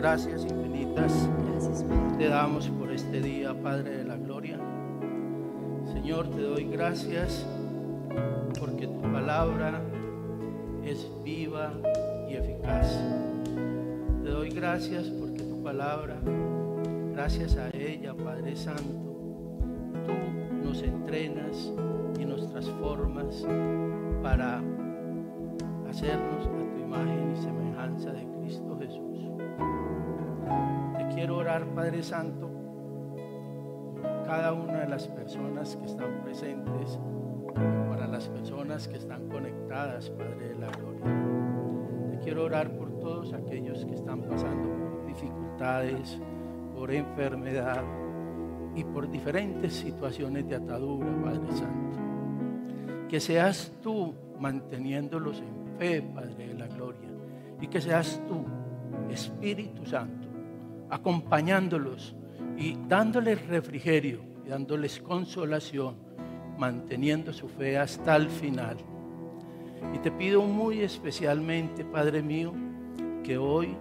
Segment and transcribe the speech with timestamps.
[0.00, 1.84] gracias infinitas Gracias,
[2.16, 4.58] te damos por este día, Padre de la Gloria.
[5.92, 7.46] Señor, te doy gracias
[8.58, 9.82] porque tu palabra
[10.82, 11.74] es viva
[12.30, 12.98] y eficaz.
[14.24, 16.16] Te doy gracias porque tu palabra,
[17.12, 19.18] gracias a ella, Padre Santo,
[20.06, 21.70] tú nos entrenas
[22.18, 23.46] y nos transformas
[24.22, 24.62] para
[25.90, 28.29] hacernos a tu imagen y semejanza de
[31.58, 32.48] Padre Santo,
[34.24, 37.00] cada una de las personas que están presentes,
[37.88, 42.10] para las personas que están conectadas, Padre de la Gloria.
[42.12, 46.20] Te quiero orar por todos aquellos que están pasando por dificultades,
[46.72, 47.82] por enfermedad
[48.76, 51.98] y por diferentes situaciones de atadura, Padre Santo.
[53.08, 57.10] Que seas tú manteniéndolos en fe, Padre de la Gloria,
[57.60, 58.44] y que seas tú,
[59.10, 60.19] Espíritu Santo,
[60.90, 62.14] acompañándolos
[62.56, 65.96] y dándoles refrigerio y dándoles consolación,
[66.58, 68.76] manteniendo su fe hasta el final.
[69.94, 72.52] Y te pido muy especialmente, Padre mío,
[73.24, 73.76] que hoy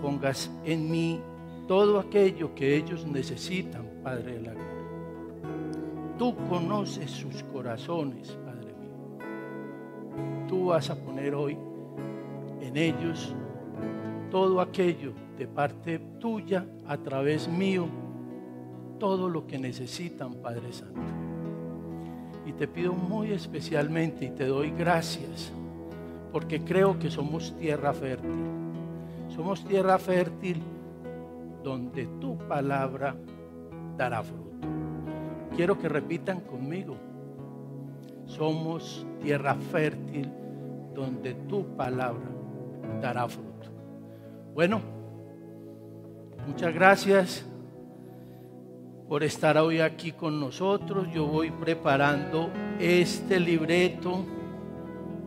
[0.00, 1.20] pongas en mí
[1.68, 4.66] todo aquello que ellos necesitan, Padre de la Gloria.
[6.18, 10.48] Tú conoces sus corazones, Padre mío.
[10.48, 11.56] Tú vas a poner hoy
[12.60, 13.34] en ellos
[14.30, 17.86] todo aquello de parte tuya a través mío,
[18.98, 21.00] todo lo que necesitan, Padre Santo.
[22.46, 25.52] Y te pido muy especialmente y te doy gracias,
[26.32, 28.30] porque creo que somos tierra fértil.
[29.28, 30.62] Somos tierra fértil
[31.62, 33.16] donde tu palabra
[33.96, 34.46] dará fruto.
[35.56, 36.96] Quiero que repitan conmigo.
[38.26, 40.30] Somos tierra fértil
[40.94, 42.28] donde tu palabra
[43.00, 43.68] dará fruto.
[44.54, 44.95] Bueno,
[46.46, 47.46] muchas gracias
[49.08, 51.08] por estar hoy aquí con nosotros.
[51.12, 54.24] Yo voy preparando este libreto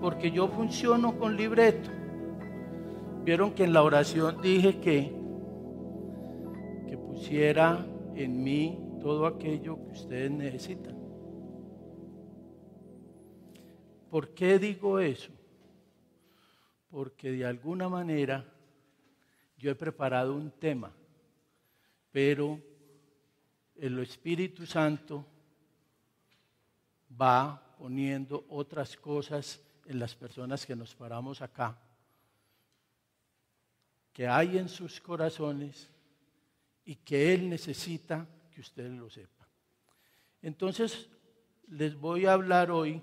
[0.02, 1.90] porque yo funciono con libreto.
[3.24, 5.14] Vieron que en la oración dije que,
[6.88, 7.86] que pusiera
[8.16, 10.98] en mí todo aquello que ustedes necesitan.
[14.10, 15.32] ¿Por qué digo eso?
[16.90, 18.44] Porque de alguna manera
[19.58, 20.92] yo he preparado un tema,
[22.12, 22.60] pero
[23.76, 25.26] el Espíritu Santo
[27.20, 31.78] va poniendo otras cosas en las personas que nos paramos acá,
[34.14, 35.90] que hay en sus corazones
[36.86, 39.48] y que Él necesita que ustedes lo sepan.
[40.42, 41.10] Entonces,
[41.70, 43.02] les voy a hablar hoy.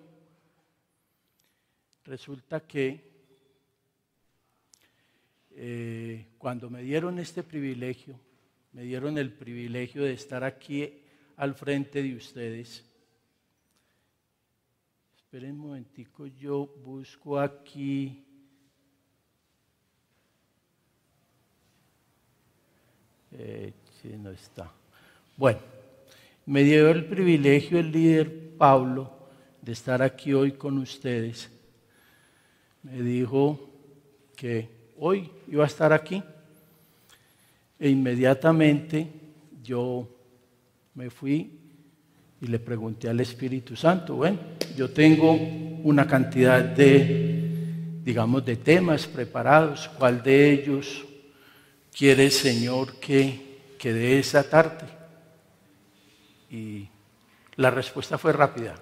[2.04, 3.04] Resulta que
[5.50, 8.20] eh, cuando me dieron este privilegio,
[8.76, 11.00] me dieron el privilegio de estar aquí
[11.38, 12.84] al frente de ustedes.
[15.16, 18.22] Esperen un momentico, yo busco aquí.
[23.32, 23.72] Eh,
[24.02, 24.70] sí, no está.
[25.38, 25.60] Bueno,
[26.44, 29.10] me dio el privilegio el líder Pablo
[29.62, 31.50] de estar aquí hoy con ustedes.
[32.82, 33.58] Me dijo
[34.36, 36.22] que hoy iba a estar aquí.
[37.78, 39.06] E inmediatamente
[39.62, 40.08] yo
[40.94, 41.50] me fui
[42.40, 44.38] y le pregunté al Espíritu Santo, bueno,
[44.76, 51.04] yo tengo una cantidad de, digamos, de temas preparados, ¿cuál de ellos
[51.96, 54.86] quiere, Señor, que, que dé esa tarde?
[56.50, 56.88] Y
[57.56, 58.74] la respuesta fue rápida.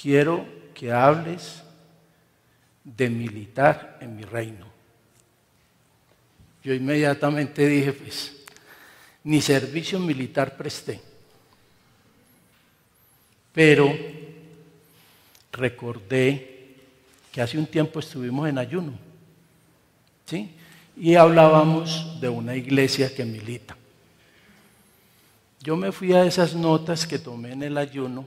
[0.00, 0.44] Quiero
[0.74, 1.62] que hables
[2.84, 4.69] de militar en mi reino.
[6.62, 8.32] Yo inmediatamente dije, pues,
[9.24, 11.00] ni servicio militar presté.
[13.52, 13.92] Pero
[15.52, 16.76] recordé
[17.32, 18.92] que hace un tiempo estuvimos en ayuno,
[20.26, 20.50] ¿sí?
[20.96, 23.76] Y hablábamos de una iglesia que milita.
[25.62, 28.26] Yo me fui a esas notas que tomé en el ayuno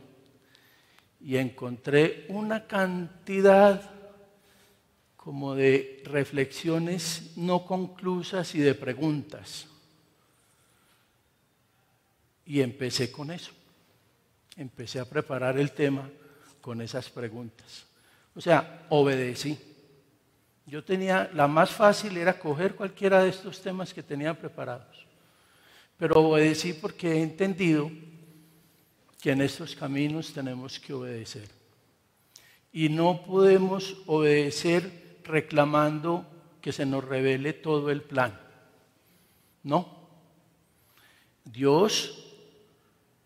[1.25, 3.92] y encontré una cantidad
[5.23, 9.67] como de reflexiones no conclusas y de preguntas.
[12.45, 13.53] Y empecé con eso.
[14.57, 16.09] Empecé a preparar el tema
[16.59, 17.85] con esas preguntas.
[18.35, 19.57] O sea, obedecí.
[20.65, 25.05] Yo tenía, la más fácil era coger cualquiera de estos temas que tenía preparados.
[25.97, 27.89] Pero obedecí porque he entendido
[29.21, 31.47] que en estos caminos tenemos que obedecer.
[32.73, 36.25] Y no podemos obedecer reclamando
[36.61, 38.39] que se nos revele todo el plan.
[39.63, 40.03] No.
[41.43, 42.25] Dios,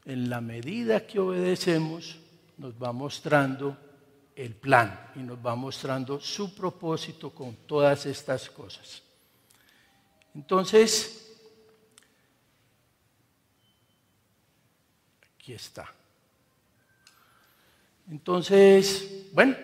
[0.06, 2.20] en la medida que obedecemos,
[2.58, 3.78] nos va mostrando
[4.36, 9.02] el plan y nos va mostrando su propósito con todas estas cosas.
[10.34, 11.36] Entonces,
[15.36, 15.92] aquí está.
[18.10, 19.56] Entonces, bueno,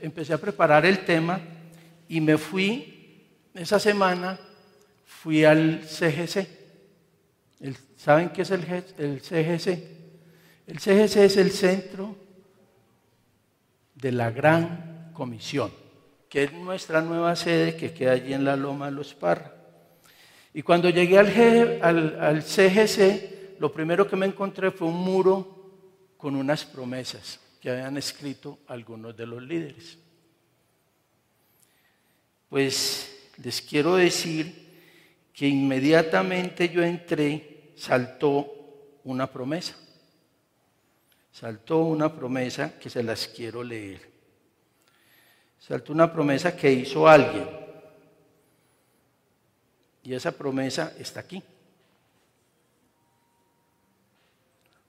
[0.00, 1.40] empecé a preparar el tema
[2.12, 3.24] y me fui,
[3.54, 4.38] esa semana
[5.06, 6.46] fui al CGC.
[7.96, 8.60] ¿Saben qué es el,
[9.22, 9.68] CGC?
[10.66, 12.14] El CGC es el Centro
[13.94, 15.72] de la Gran Comisión,
[16.28, 19.50] que es nuestra nueva sede que queda allí en la Loma de los Parra.
[20.52, 21.18] Y cuando llegué
[21.80, 27.96] al CGC, lo primero que me encontré fue un muro con unas promesas que habían
[27.96, 30.01] escrito algunos de los líderes.
[32.52, 34.54] Pues les quiero decir
[35.32, 39.74] que inmediatamente yo entré, saltó una promesa.
[41.32, 44.06] Saltó una promesa que se las quiero leer.
[45.58, 47.48] Saltó una promesa que hizo alguien.
[50.02, 51.42] Y esa promesa está aquí.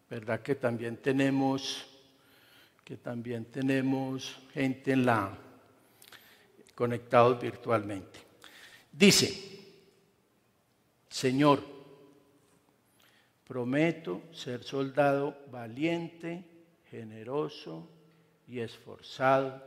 [0.10, 1.86] ¿Verdad que también tenemos
[2.84, 5.38] que también tenemos gente en la
[6.76, 8.20] conectados virtualmente.
[8.92, 9.54] Dice,
[11.08, 11.64] Señor,
[13.48, 16.44] prometo ser soldado valiente,
[16.90, 17.88] generoso
[18.48, 19.64] y esforzado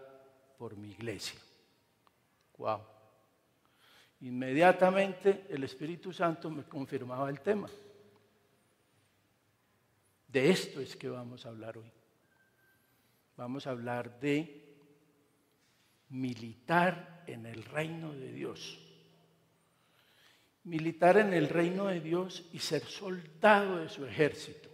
[0.59, 1.39] por mi iglesia.
[2.59, 2.81] Wow.
[4.23, 7.69] Inmediatamente el Espíritu Santo me confirmaba el tema.
[10.29, 11.91] De esto es que vamos a hablar hoy.
[13.37, 14.66] Vamos a hablar de
[16.11, 18.79] militar en el reino de Dios.
[20.65, 24.69] Militar en el reino de Dios y ser soldado de su ejército.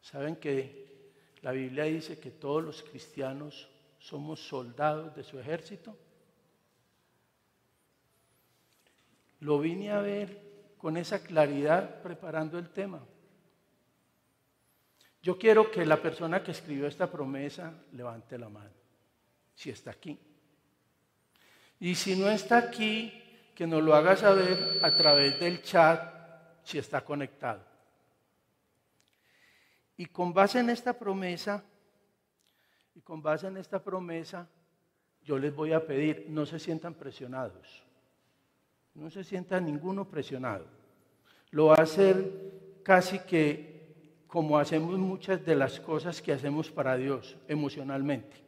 [0.00, 1.10] ¿Saben que
[1.42, 3.68] la Biblia dice que todos los cristianos
[3.98, 5.96] somos soldados de su ejército?
[9.40, 13.04] Lo vine a ver con esa claridad preparando el tema.
[15.22, 18.81] Yo quiero que la persona que escribió esta promesa levante la mano
[19.54, 20.18] si está aquí.
[21.80, 23.12] Y si no está aquí,
[23.54, 26.00] que nos lo haga saber a través del chat
[26.64, 27.62] si está conectado.
[29.96, 31.62] Y con base en esta promesa,
[32.94, 34.48] y con base en esta promesa,
[35.24, 37.82] yo les voy a pedir, no se sientan presionados.
[38.94, 40.66] No se sienta ninguno presionado.
[41.50, 43.72] Lo va a hacer casi que
[44.26, 48.41] como hacemos muchas de las cosas que hacemos para Dios emocionalmente.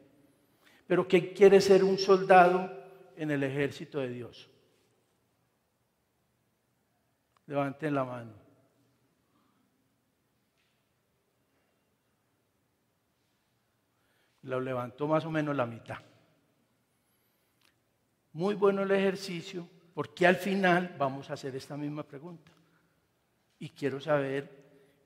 [0.86, 2.70] Pero ¿qué quiere ser un soldado
[3.16, 4.48] en el ejército de Dios?
[7.46, 8.32] Levanten la mano.
[14.42, 15.98] Lo levantó más o menos la mitad.
[18.32, 22.50] Muy bueno el ejercicio, porque al final vamos a hacer esta misma pregunta.
[23.58, 24.50] Y quiero saber,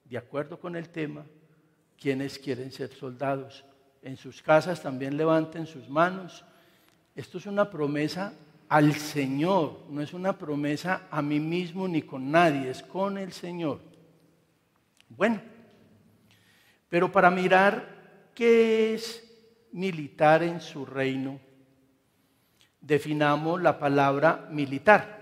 [0.04, 1.24] de acuerdo con el tema,
[1.96, 3.64] quiénes quieren ser soldados
[4.02, 6.44] en sus casas también levanten sus manos.
[7.14, 8.32] Esto es una promesa
[8.68, 13.32] al Señor, no es una promesa a mí mismo ni con nadie, es con el
[13.32, 13.80] Señor.
[15.08, 15.40] Bueno,
[16.88, 19.24] pero para mirar qué es
[19.72, 21.40] militar en su reino,
[22.80, 25.16] definamos la palabra militar.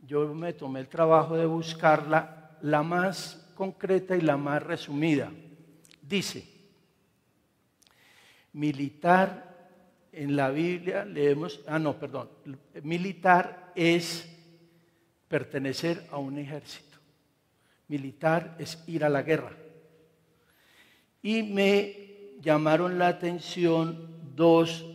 [0.00, 5.30] Yo me tomé el trabajo de buscarla la más concreta y la más resumida.
[6.08, 6.42] Dice,
[8.54, 9.44] militar
[10.10, 12.30] en la Biblia leemos, ah no, perdón,
[12.82, 14.26] militar es
[15.28, 16.96] pertenecer a un ejército.
[17.88, 19.54] Militar es ir a la guerra.
[21.22, 24.86] Y me llamaron la atención dos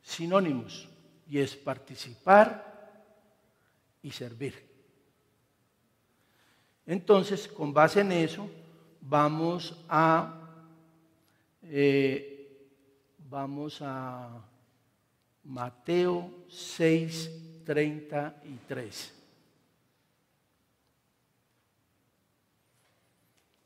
[0.00, 0.88] sinónimos,
[1.28, 3.02] y es participar
[4.00, 4.64] y servir.
[6.86, 8.48] Entonces, con base en eso,
[9.04, 10.32] vamos a,
[11.62, 12.48] eh,
[13.28, 14.42] vamos a
[15.44, 19.12] Mateo 6, 33.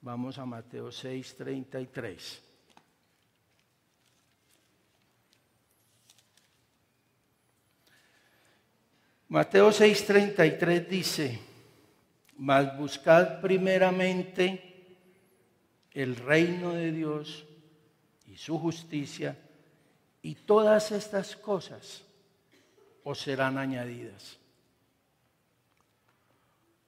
[0.02, 2.42] Vamos a Mateo 6, 33.
[9.28, 11.38] Mateo 6:33 dice,
[12.38, 14.67] mas buscad primeramente
[15.98, 17.44] el reino de Dios
[18.26, 19.36] y su justicia
[20.22, 22.04] y todas estas cosas
[23.02, 24.38] o serán añadidas.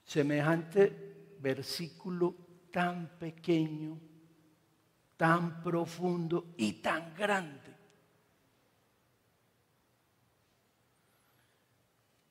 [0.05, 2.37] Semejante versículo
[2.71, 3.99] tan pequeño,
[5.17, 7.75] tan profundo y tan grande.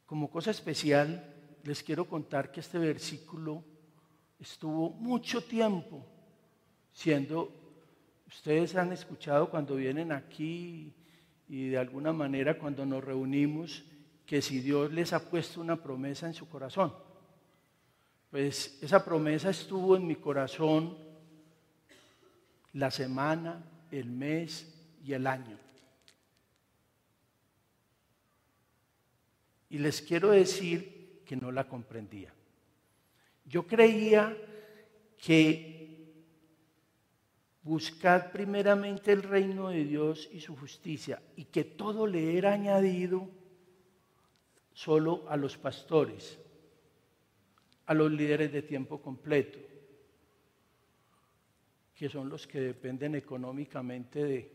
[0.06, 3.66] Como cosa especial, les quiero contar que este versículo
[4.40, 6.19] estuvo mucho tiempo
[6.92, 7.52] siendo,
[8.28, 10.94] ustedes han escuchado cuando vienen aquí
[11.48, 13.84] y de alguna manera cuando nos reunimos,
[14.26, 16.94] que si Dios les ha puesto una promesa en su corazón,
[18.30, 20.96] pues esa promesa estuvo en mi corazón
[22.74, 24.72] la semana, el mes
[25.04, 25.58] y el año.
[29.70, 32.34] Y les quiero decir que no la comprendía.
[33.46, 34.36] Yo creía
[35.18, 35.79] que
[37.64, 43.28] buscar primeramente el reino de Dios y su justicia y que todo le era añadido
[44.74, 46.40] solo a los pastores,
[47.86, 49.60] a los líderes de tiempo completo,
[51.96, 54.52] que son los que dependen económicamente de,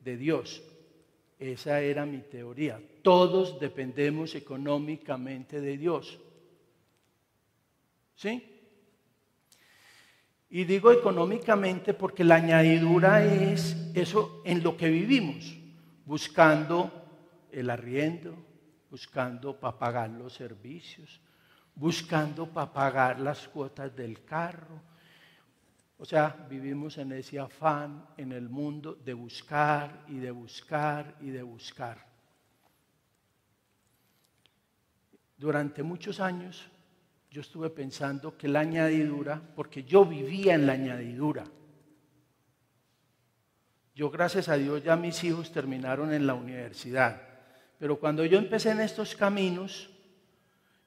[0.00, 0.62] de Dios.
[1.38, 2.82] Esa era mi teoría.
[3.02, 6.18] Todos dependemos económicamente de Dios.
[8.16, 8.57] ¿Sí?
[10.50, 15.54] Y digo económicamente porque la añadidura es eso en lo que vivimos,
[16.06, 16.90] buscando
[17.52, 18.34] el arriendo,
[18.90, 21.20] buscando para pagar los servicios,
[21.74, 24.80] buscando para pagar las cuotas del carro.
[25.98, 31.28] O sea, vivimos en ese afán en el mundo de buscar y de buscar y
[31.28, 32.06] de buscar.
[35.36, 36.70] Durante muchos años
[37.38, 41.44] yo estuve pensando que la añadidura, porque yo vivía en la añadidura.
[43.94, 47.22] Yo gracias a Dios ya mis hijos terminaron en la universidad,
[47.78, 49.88] pero cuando yo empecé en estos caminos,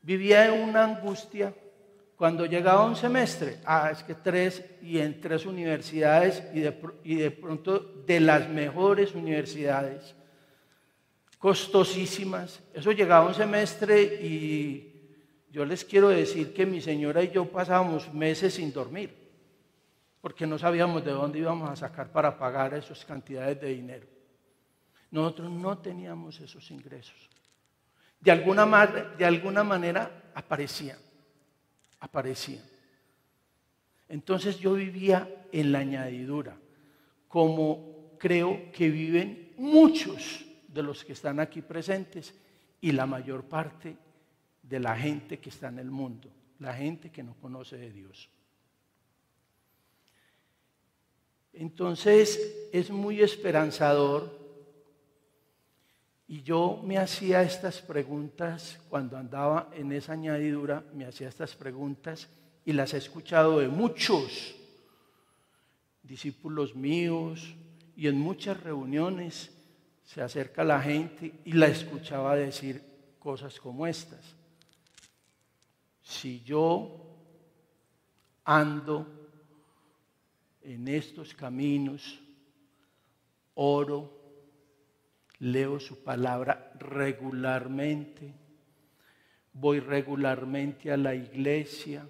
[0.02, 1.56] vivía en una angustia.
[2.18, 7.16] Cuando llegaba un semestre, ah, es que tres y en tres universidades y de, y
[7.16, 10.16] de pronto de las mejores universidades,
[11.40, 12.62] costosísimas.
[12.74, 14.91] Eso llegaba un semestre y
[15.52, 19.14] yo les quiero decir que mi señora y yo pasábamos meses sin dormir,
[20.22, 24.08] porque no sabíamos de dónde íbamos a sacar para pagar esas cantidades de dinero.
[25.12, 27.30] Nosotros no teníamos esos ingresos.
[28.22, 28.66] De alguna,
[29.18, 30.98] de alguna manera aparecían,
[32.00, 32.64] aparecían.
[34.08, 36.56] Entonces yo vivía en la añadidura,
[37.28, 42.34] como creo que viven muchos de los que están aquí presentes
[42.80, 43.98] y la mayor parte
[44.72, 48.30] de la gente que está en el mundo, la gente que no conoce de Dios.
[51.52, 54.40] Entonces es muy esperanzador
[56.26, 62.30] y yo me hacía estas preguntas cuando andaba en esa añadidura, me hacía estas preguntas
[62.64, 64.56] y las he escuchado de muchos
[66.02, 67.56] discípulos míos
[67.98, 69.52] y en muchas reuniones
[70.06, 72.82] se acerca la gente y la escuchaba decir
[73.20, 74.41] cosas como estas
[76.12, 77.00] si yo
[78.44, 79.08] ando
[80.62, 82.22] en estos caminos,
[83.56, 84.20] oro,
[85.40, 88.34] leo su palabra regularmente,
[89.54, 92.08] voy regularmente a la iglesia,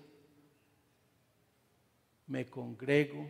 [2.27, 3.29] me congrego,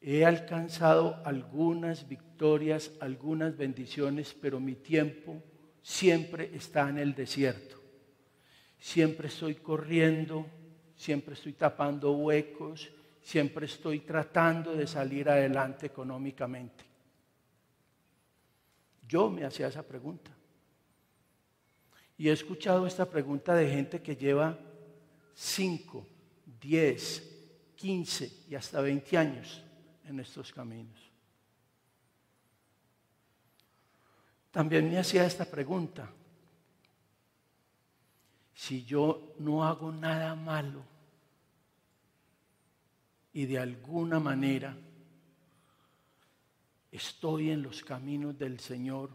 [0.00, 5.42] he alcanzado algunas victorias, algunas bendiciones, pero mi tiempo
[5.82, 7.77] siempre está en el desierto
[8.78, 10.46] siempre estoy corriendo,
[10.96, 12.90] siempre estoy tapando huecos,
[13.22, 16.84] siempre estoy tratando de salir adelante económicamente.
[19.06, 20.30] Yo me hacía esa pregunta.
[22.16, 24.58] Y he escuchado esta pregunta de gente que lleva
[25.34, 26.06] 5,
[26.60, 27.38] 10,
[27.76, 29.62] 15 y hasta 20 años
[30.04, 30.98] en estos caminos.
[34.50, 36.10] También me hacía esta pregunta
[38.58, 40.82] si yo no hago nada malo
[43.32, 44.76] y de alguna manera
[46.90, 49.10] estoy en los caminos del Señor,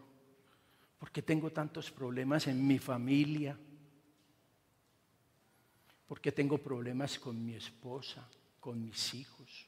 [0.98, 3.60] porque tengo tantos problemas en mi familia,
[6.08, 8.26] porque tengo problemas con mi esposa,
[8.62, 9.68] con mis hijos,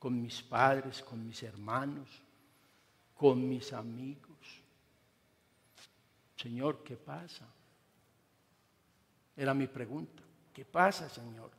[0.00, 2.08] con mis padres, con mis hermanos,
[3.14, 4.36] con mis amigos.
[6.36, 7.46] Señor, ¿qué pasa?
[9.36, 10.22] Era mi pregunta.
[10.52, 11.50] ¿Qué pasa, Señor?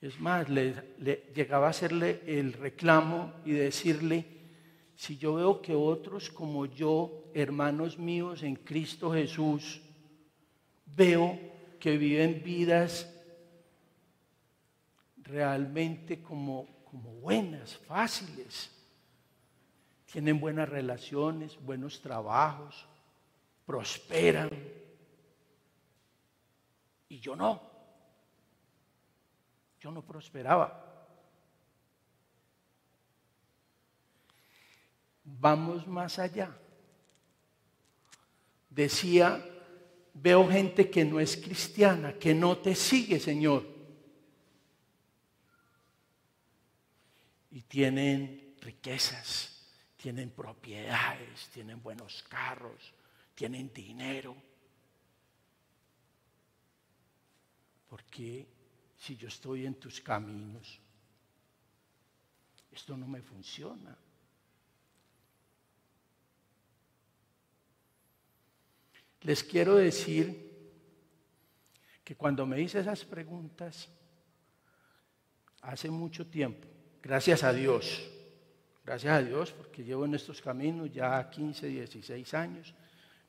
[0.00, 0.74] Es más, le,
[1.34, 4.24] llegaba a hacerle el reclamo y decirle,
[4.94, 9.80] si yo veo que otros como yo, hermanos míos en Cristo Jesús,
[10.86, 11.38] veo
[11.78, 13.12] que viven vidas
[15.16, 18.70] realmente como, como buenas, fáciles,
[20.10, 22.86] tienen buenas relaciones, buenos trabajos,
[23.68, 24.48] prosperan.
[27.10, 27.60] Y yo no.
[29.78, 30.72] Yo no prosperaba.
[35.22, 36.56] Vamos más allá.
[38.70, 39.44] Decía,
[40.14, 43.66] veo gente que no es cristiana, que no te sigue, Señor.
[47.50, 49.58] Y tienen riquezas
[49.98, 52.94] tienen propiedades, tienen buenos carros,
[53.38, 54.34] tienen dinero.
[57.88, 58.48] Porque
[58.96, 60.80] si yo estoy en tus caminos,
[62.72, 63.96] esto no me funciona.
[69.20, 70.48] Les quiero decir
[72.02, 73.88] que cuando me hice esas preguntas,
[75.60, 76.66] hace mucho tiempo,
[77.00, 78.02] gracias a Dios,
[78.88, 82.74] Gracias a Dios porque llevo en estos caminos ya 15, 16 años,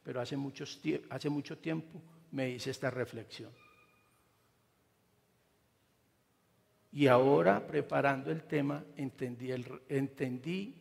[0.10, 2.02] pero hace, mucho tiempo
[2.32, 3.52] me hice esta reflexión.
[6.94, 9.52] Y ahora, preparando el tema, entendí,
[9.88, 10.74] entendí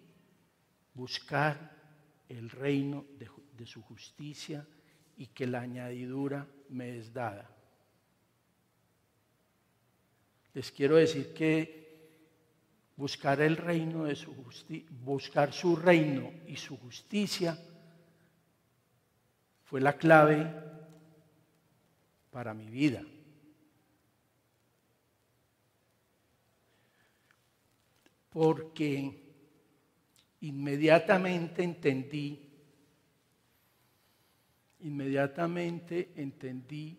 [0.94, 1.76] buscar
[2.26, 4.66] el reino de, de su justicia
[5.18, 7.50] y que la añadidura me es dada.
[10.54, 11.98] Les quiero decir que
[12.96, 17.58] buscar el reino de su justicia, buscar su reino y su justicia
[19.68, 20.50] fue la clave
[22.30, 23.02] para mi vida.
[28.30, 29.26] Porque
[30.40, 32.50] inmediatamente entendí,
[34.80, 36.98] inmediatamente entendí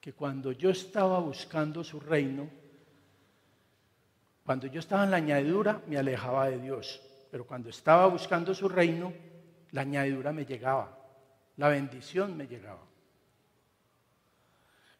[0.00, 2.48] que cuando yo estaba buscando su reino,
[4.44, 8.68] cuando yo estaba en la añadidura me alejaba de Dios, pero cuando estaba buscando su
[8.68, 9.12] reino,
[9.74, 10.96] la añadidura me llegaba,
[11.56, 12.86] la bendición me llegaba.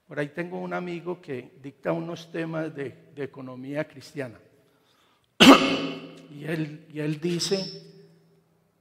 [0.08, 4.36] Por ahí tengo un amigo que dicta unos temas de, economía cristiana.
[6.30, 7.56] y, él, y él dice,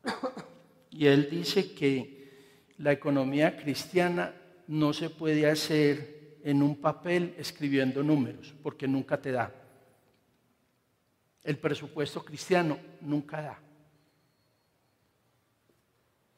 [0.90, 4.34] y él dice que la economía cristiana
[4.68, 9.54] no se puede hacer en un papel escribiendo números, porque nunca te da.
[11.44, 13.73] El presupuesto cristiano nunca da.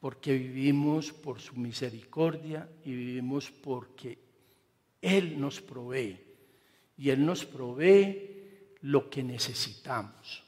[0.06, 4.16] Porque vivimos por su misericordia y vivimos porque
[5.02, 6.16] Él nos provee.
[6.96, 10.44] Y Él nos provee lo que necesitamos.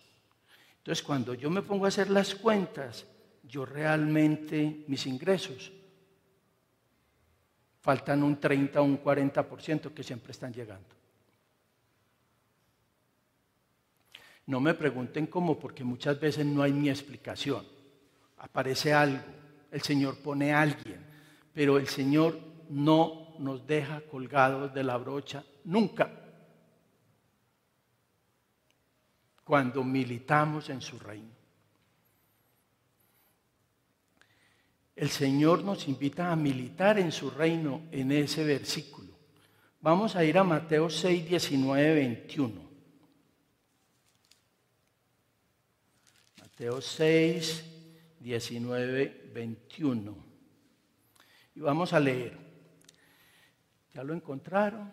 [0.76, 3.04] Entonces, cuando yo me pongo a hacer las cuentas,
[3.42, 5.72] yo realmente mis ingresos
[7.80, 10.94] faltan un 30 o un 40% que siempre están llegando.
[14.46, 17.66] No me pregunten cómo, porque muchas veces no hay ni explicación.
[18.36, 21.04] Aparece algo, el Señor pone a alguien,
[21.52, 22.38] pero el Señor
[22.70, 26.10] no nos deja colgados de la brocha nunca.
[29.44, 31.38] Cuando militamos en su reino.
[34.94, 39.16] El Señor nos invita a militar en su reino en ese versículo.
[39.80, 42.68] Vamos a ir a Mateo 6, 19, 21.
[46.40, 47.64] Mateo 6,
[48.20, 50.16] 19, 21.
[51.54, 52.36] Y vamos a leer.
[53.94, 54.92] ¿Ya lo encontraron?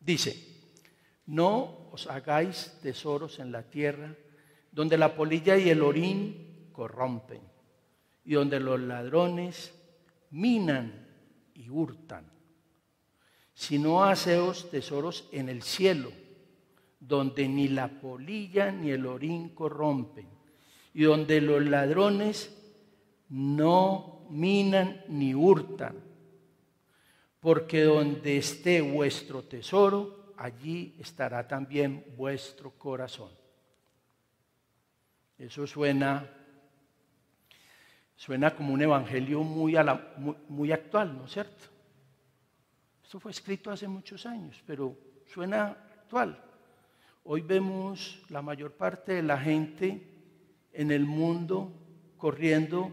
[0.00, 0.62] Dice,
[1.26, 4.16] no os hagáis tesoros en la tierra,
[4.72, 7.42] donde la polilla y el orín corrompen,
[8.24, 9.74] y donde los ladrones
[10.30, 11.06] minan
[11.54, 12.32] y hurtan,
[13.54, 16.21] sino haceos tesoros en el cielo
[17.06, 20.28] donde ni la polilla ni el orín corrompen,
[20.94, 22.56] y donde los ladrones
[23.28, 25.96] no minan ni hurtan,
[27.40, 33.30] porque donde esté vuestro tesoro, allí estará también vuestro corazón.
[35.38, 36.30] Eso suena,
[38.14, 39.74] suena como un evangelio muy,
[40.18, 41.64] muy, muy actual, ¿no es cierto?
[43.02, 46.51] Esto fue escrito hace muchos años, pero suena actual.
[47.24, 50.02] Hoy vemos la mayor parte de la gente
[50.72, 51.72] en el mundo
[52.16, 52.92] corriendo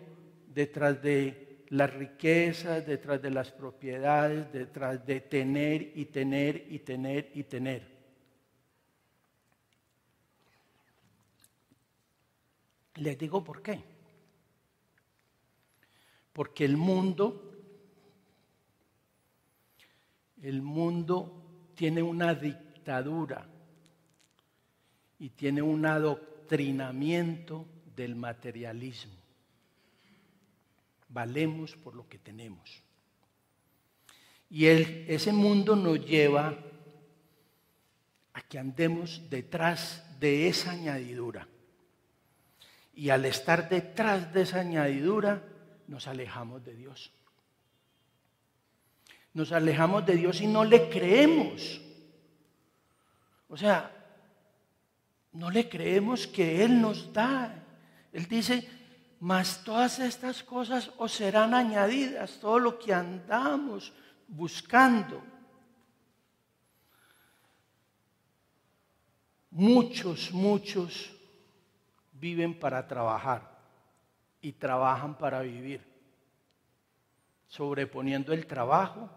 [0.53, 7.31] detrás de las riquezas, detrás de las propiedades, detrás de tener y tener y tener
[7.33, 7.99] y tener.
[12.95, 13.83] Les digo por qué.
[16.33, 17.51] Porque el mundo,
[20.43, 23.47] el mundo tiene una dictadura
[25.19, 29.13] y tiene un adoctrinamiento del materialismo.
[31.09, 32.81] Valemos por lo que tenemos.
[34.49, 36.57] Y ese mundo nos lleva
[38.33, 41.47] a que andemos detrás de esa añadidura.
[42.95, 45.43] Y al estar detrás de esa añadidura,
[45.87, 47.11] nos alejamos de Dios.
[49.33, 51.81] Nos alejamos de Dios y no le creemos.
[53.47, 53.98] O sea,
[55.33, 57.63] no le creemos que Él nos da.
[58.11, 58.67] Él dice,
[59.19, 63.93] mas todas estas cosas os serán añadidas, todo lo que andamos
[64.27, 65.21] buscando.
[69.51, 71.11] Muchos, muchos
[72.13, 73.59] viven para trabajar
[74.41, 75.81] y trabajan para vivir,
[77.47, 79.09] sobreponiendo el trabajo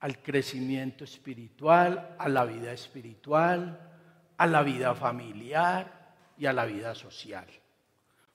[0.00, 3.93] al crecimiento espiritual, a la vida espiritual,
[4.36, 7.46] a la vida familiar y a la vida social.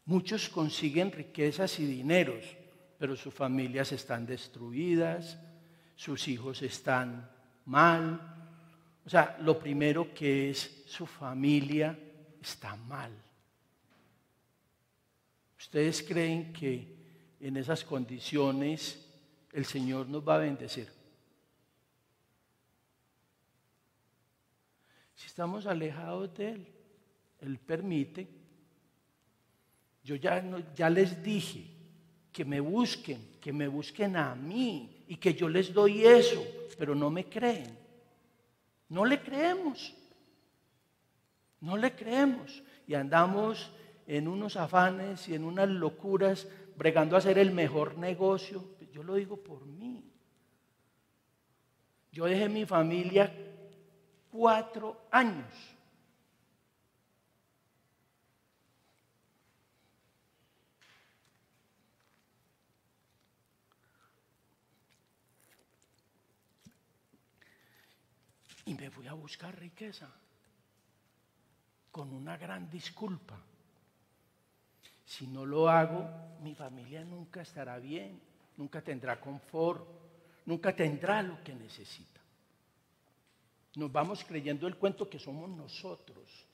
[0.05, 2.45] Muchos consiguen riquezas y dineros,
[2.97, 5.37] pero sus familias están destruidas,
[5.95, 7.29] sus hijos están
[7.65, 8.19] mal.
[9.05, 11.97] O sea, lo primero que es su familia
[12.41, 13.11] está mal.
[15.57, 16.97] ¿Ustedes creen que
[17.39, 19.05] en esas condiciones
[19.51, 20.98] el Señor nos va a bendecir?
[25.19, 26.67] Si estamos alejados de Él,
[27.41, 28.25] Él permite.
[30.01, 30.41] Yo ya,
[30.73, 31.65] ya les dije
[32.31, 36.41] que me busquen, que me busquen a mí y que yo les doy eso,
[36.77, 37.77] pero no me creen.
[38.87, 39.93] No le creemos.
[41.59, 42.63] No le creemos.
[42.87, 43.73] Y andamos
[44.07, 48.63] en unos afanes y en unas locuras, bregando a hacer el mejor negocio.
[48.93, 50.01] Yo lo digo por mí.
[52.09, 53.29] Yo dejé mi familia
[54.31, 55.53] cuatro años.
[68.65, 70.07] Y me fui a buscar riqueza
[71.91, 73.35] con una gran disculpa.
[75.05, 76.07] Si no lo hago,
[76.43, 78.21] mi familia nunca estará bien,
[78.57, 79.83] nunca tendrá confort,
[80.45, 82.18] nunca tendrá lo que necesita.
[83.75, 86.45] Nos vamos creyendo el cuento que somos nosotros.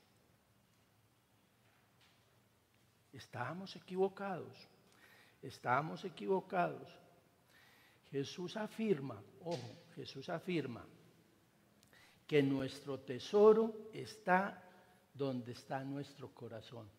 [3.13, 4.53] Estábamos equivocados,
[5.41, 6.89] estábamos equivocados.
[8.11, 10.85] Jesús afirma, ojo, Jesús afirma
[12.27, 14.61] que nuestro tesoro está
[15.13, 16.89] donde está nuestro corazón.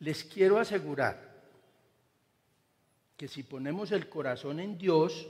[0.00, 1.34] Les quiero asegurar
[3.16, 5.26] que si ponemos el corazón en Dios,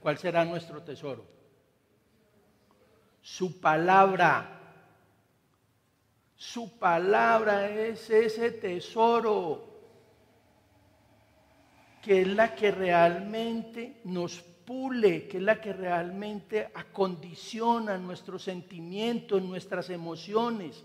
[0.00, 1.37] ¿cuál será nuestro tesoro?
[3.28, 4.58] Su palabra.
[6.34, 9.66] Su palabra es ese tesoro
[12.02, 19.42] que es la que realmente nos pule, que es la que realmente acondiciona nuestros sentimientos,
[19.42, 20.84] nuestras emociones,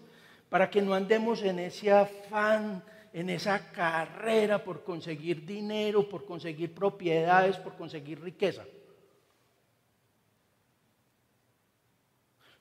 [0.49, 6.75] para que no andemos en ese afán en esa carrera por conseguir dinero, por conseguir
[6.75, 8.65] propiedades, por conseguir riqueza.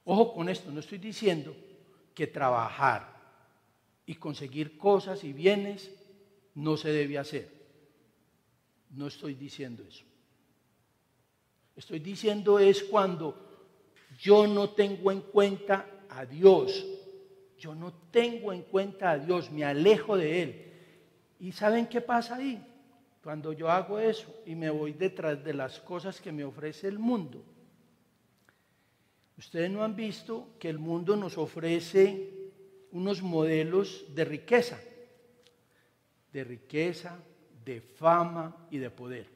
[0.04, 1.54] Ojo con esto, no estoy diciendo
[2.14, 3.08] que trabajar
[4.04, 5.90] y conseguir cosas y bienes
[6.54, 7.48] no se debe hacer.
[8.90, 10.04] No estoy diciendo eso.
[11.76, 13.34] Estoy diciendo es cuando
[14.20, 16.84] yo no tengo en cuenta a Dios
[17.62, 20.72] yo no tengo en cuenta a Dios, me alejo de Él.
[21.38, 22.60] ¿Y saben qué pasa ahí?
[23.22, 26.98] Cuando yo hago eso y me voy detrás de las cosas que me ofrece el
[26.98, 27.40] mundo.
[29.38, 32.30] Ustedes no han visto que el mundo nos ofrece
[32.92, 34.78] unos modelos de riqueza,
[36.32, 37.18] de riqueza,
[37.64, 39.26] de fama y de poder.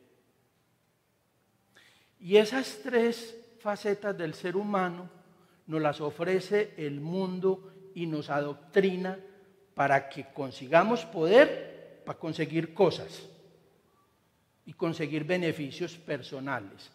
[2.20, 5.08] Y esas tres facetas del ser humano
[5.66, 9.18] nos las ofrece el mundo y nos adoctrina
[9.74, 13.28] para que consigamos poder para conseguir cosas
[14.64, 16.90] y conseguir beneficios personales.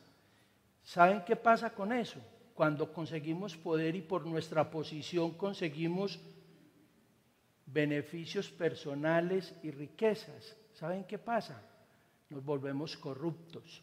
[0.84, 2.20] ¿Saben qué pasa con eso?
[2.54, 6.20] Cuando conseguimos poder y por nuestra posición conseguimos
[7.66, 10.56] beneficios personales y riquezas.
[10.74, 11.62] ¿Saben qué pasa?
[12.30, 13.82] Nos volvemos corruptos.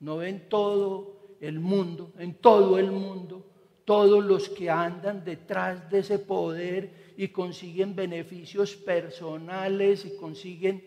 [0.00, 3.44] No ven todo el mundo, en todo el mundo,
[3.84, 10.84] todos los que andan detrás de ese poder y consiguen beneficios personales y consiguen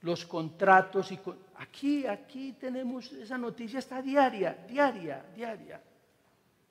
[0.00, 1.12] los contratos.
[1.12, 1.18] Y
[1.56, 5.80] Aquí, aquí tenemos esa noticia, está diaria, diaria, diaria.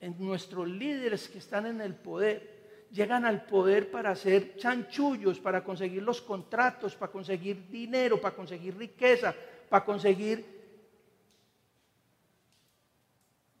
[0.00, 5.64] En nuestros líderes que están en el poder, llegan al poder para hacer chanchullos, para
[5.64, 9.34] conseguir los contratos, para conseguir dinero, para conseguir riqueza,
[9.68, 10.44] para conseguir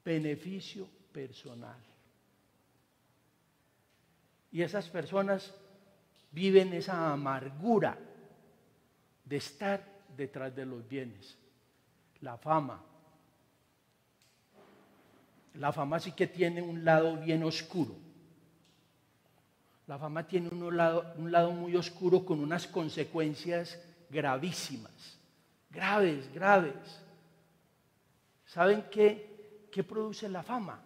[0.04, 1.78] beneficio personal.
[4.52, 5.52] Y esas personas
[6.30, 7.98] viven esa amargura
[9.24, 11.36] de estar detrás de los bienes,
[12.20, 12.82] la fama.
[15.54, 17.94] La fama sí que tiene un lado bien oscuro.
[19.86, 23.78] La fama tiene un lado, un lado muy oscuro con unas consecuencias
[24.10, 25.18] gravísimas,
[25.70, 27.00] graves, graves.
[28.46, 30.80] ¿Saben qué, qué produce la fama?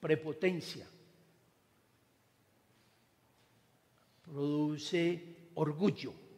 [0.00, 0.86] Prepotencia.
[4.24, 6.28] Produce orgullo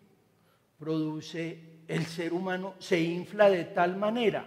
[0.80, 4.46] produce el ser humano se infla de tal manera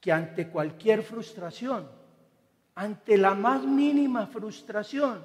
[0.00, 1.90] que ante cualquier frustración,
[2.76, 5.24] ante la más mínima frustración,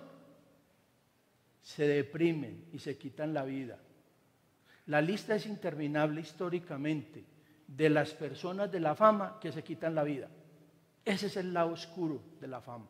[1.62, 3.78] se deprimen y se quitan la vida.
[4.88, 7.24] La lista es interminable históricamente
[7.68, 10.30] de las personas de la fama que se quitan la vida.
[11.06, 12.88] Ese es el lado oscuro de la fama.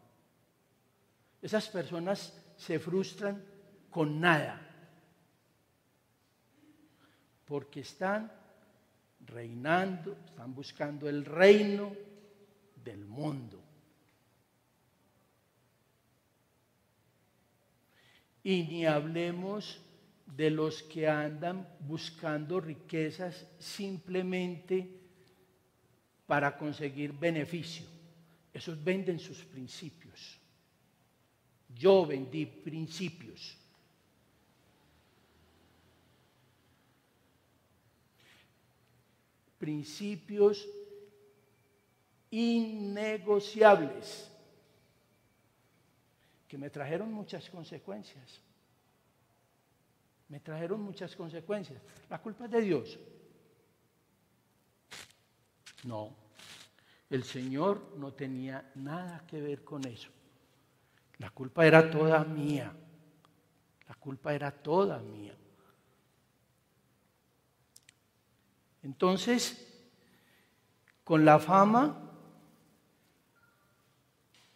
[1.41, 3.43] Esas personas se frustran
[3.89, 4.62] con nada,
[7.45, 8.31] porque están
[9.25, 11.93] reinando, están buscando el reino
[12.83, 13.61] del mundo.
[18.43, 19.79] Y ni hablemos
[20.25, 24.99] de los que andan buscando riquezas simplemente
[26.25, 27.85] para conseguir beneficio.
[28.51, 30.37] Esos venden sus principios.
[31.69, 33.57] Yo vendí principios.
[39.63, 40.67] Principios
[42.29, 44.29] innegociables
[46.49, 48.41] que me trajeron muchas consecuencias.
[50.27, 51.81] Me trajeron muchas consecuencias.
[52.09, 52.99] ¿La culpa es de Dios?
[55.85, 56.13] No.
[57.09, 60.09] El Señor no tenía nada que ver con eso.
[61.19, 62.69] La culpa era toda mía.
[63.87, 65.37] La culpa era toda mía.
[68.83, 69.65] Entonces,
[71.03, 71.99] con la fama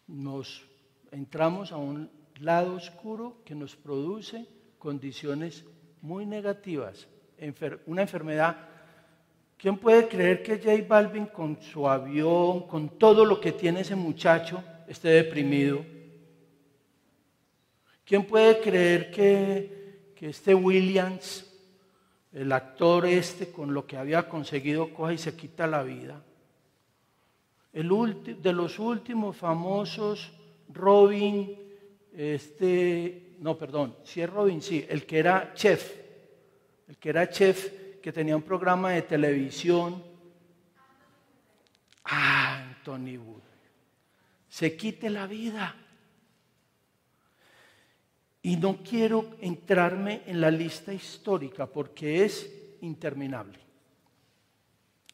[0.07, 0.65] nos
[1.11, 2.09] entramos a un
[2.39, 4.45] lado oscuro que nos produce
[4.77, 5.65] condiciones
[6.01, 7.07] muy negativas.
[7.85, 8.57] una enfermedad.
[9.57, 13.95] ¿Quién puede creer que J Balvin con su avión, con todo lo que tiene ese
[13.95, 15.83] muchacho, esté deprimido?
[18.05, 21.46] ¿Quién puede creer que, que este Williams
[22.33, 26.23] el actor este con lo que había conseguido coge y se quita la vida.
[27.73, 27.89] El
[28.41, 30.31] de los últimos famosos,
[30.69, 31.55] Robin,
[32.15, 35.93] este, no, perdón, si es Robin, sí, el que era chef,
[36.87, 40.03] el que era chef, que tenía un programa de televisión.
[42.05, 43.41] Ah, Anthony Wood.
[44.47, 45.75] Se quite la vida.
[48.47, 53.59] Y no quiero entrarme en la lista histórica porque es interminable.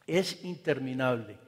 [0.06, 1.40] Es interminable.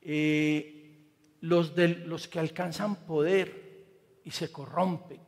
[0.00, 1.08] Eh,
[1.40, 5.18] los, de, los que alcanzan poder y se corrompen.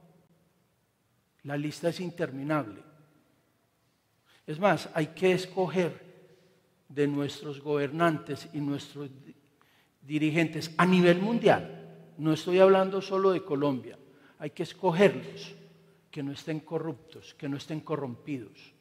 [1.42, 2.80] La lista es interminable.
[4.46, 6.00] Es más, hay que escoger
[6.88, 9.10] de nuestros gobernantes y nuestros
[10.02, 12.14] dirigentes a nivel mundial.
[12.16, 13.98] No estoy hablando solo de Colombia
[14.38, 15.54] hay que escogerlos,
[16.10, 18.72] que no estén corruptos, que no estén corrompidos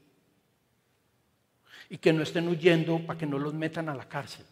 [1.90, 4.46] y que no estén huyendo para que no los metan a la cárcel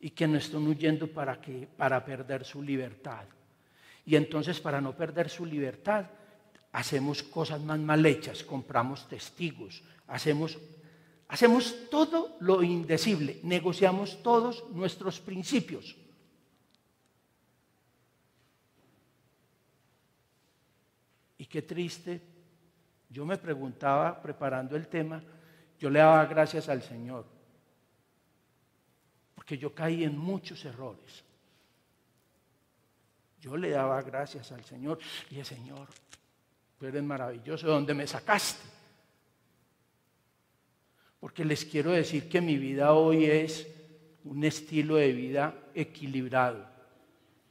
[0.00, 3.24] y que no estén huyendo para, que, para perder su libertad.
[4.06, 6.06] Y entonces para no perder su libertad
[6.72, 10.58] hacemos cosas más mal hechas, compramos testigos, hacemos,
[11.28, 15.96] hacemos todo lo indecible, negociamos todos nuestros principios.
[21.40, 22.20] Y qué triste.
[23.08, 25.22] Yo me preguntaba, preparando el tema,
[25.78, 27.24] yo le daba gracias al Señor.
[29.34, 31.24] Porque yo caí en muchos errores.
[33.40, 34.98] Yo le daba gracias al Señor.
[35.30, 35.88] Y el Señor,
[36.78, 38.68] tú eres maravilloso, ¿de dónde me sacaste?
[41.20, 43.66] Porque les quiero decir que mi vida hoy es
[44.24, 46.68] un estilo de vida equilibrado.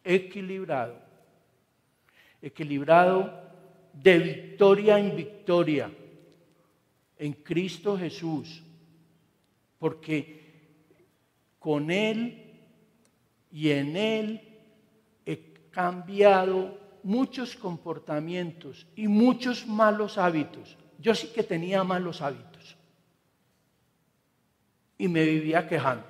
[0.04, 0.96] equilibrado,
[2.40, 3.49] equilibrado
[3.94, 5.92] de victoria en victoria
[7.20, 8.64] en Cristo Jesús,
[9.78, 10.40] porque
[11.60, 12.54] con Él
[13.52, 14.42] y en Él
[15.26, 20.78] he cambiado muchos comportamientos y muchos malos hábitos.
[20.98, 22.78] Yo sí que tenía malos hábitos
[24.98, 26.08] y me vivía quejando.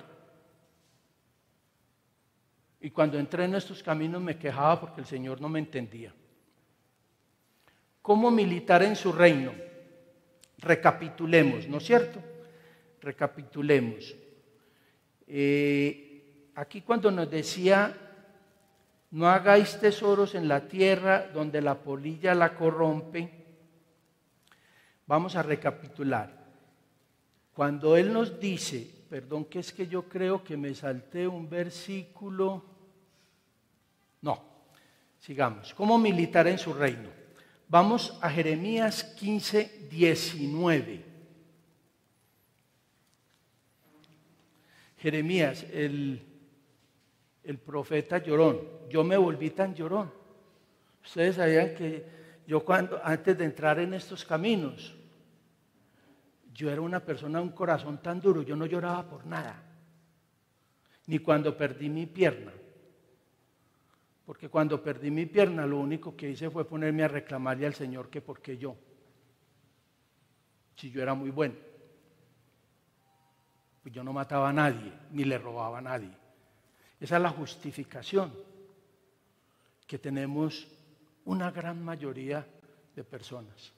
[2.80, 6.14] Y cuando entré en estos caminos me quejaba porque el Señor no me entendía.
[8.02, 9.52] ¿Cómo militar en su reino?
[10.58, 12.20] Recapitulemos, ¿no es cierto?
[13.00, 14.14] Recapitulemos.
[15.26, 17.96] Eh, aquí cuando nos decía,
[19.12, 23.30] no hagáis tesoros en la tierra donde la polilla la corrompe,
[25.06, 26.38] vamos a recapitular.
[27.52, 32.64] Cuando Él nos dice, perdón que es que yo creo que me salté un versículo,
[34.22, 34.42] no,
[35.18, 37.19] sigamos, ¿cómo militar en su reino?
[37.70, 41.04] Vamos a Jeremías 15, 19.
[44.98, 46.20] Jeremías, el,
[47.44, 50.12] el profeta llorón, yo me volví tan llorón.
[51.04, 52.04] Ustedes sabían que
[52.44, 54.96] yo cuando, antes de entrar en estos caminos,
[56.52, 59.62] yo era una persona, un corazón tan duro, yo no lloraba por nada.
[61.06, 62.50] Ni cuando perdí mi pierna.
[64.30, 68.08] Porque cuando perdí mi pierna, lo único que hice fue ponerme a reclamarle al Señor
[68.08, 68.76] que por qué yo.
[70.76, 71.56] Si yo era muy bueno.
[73.82, 76.12] Pues yo no mataba a nadie, ni le robaba a nadie.
[77.00, 78.32] Esa es la justificación
[79.84, 80.68] que tenemos
[81.24, 82.46] una gran mayoría
[82.94, 83.72] de personas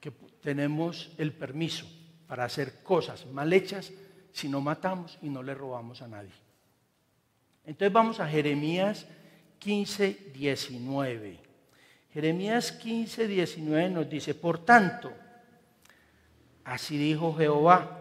[0.00, 1.84] que tenemos el permiso
[2.26, 3.92] para hacer cosas mal hechas
[4.32, 6.43] si no matamos y no le robamos a nadie.
[7.66, 9.06] Entonces vamos a Jeremías
[9.58, 11.38] 15, 19.
[12.12, 15.12] Jeremías 15, 19 nos dice, por tanto,
[16.64, 18.00] así dijo Jehová,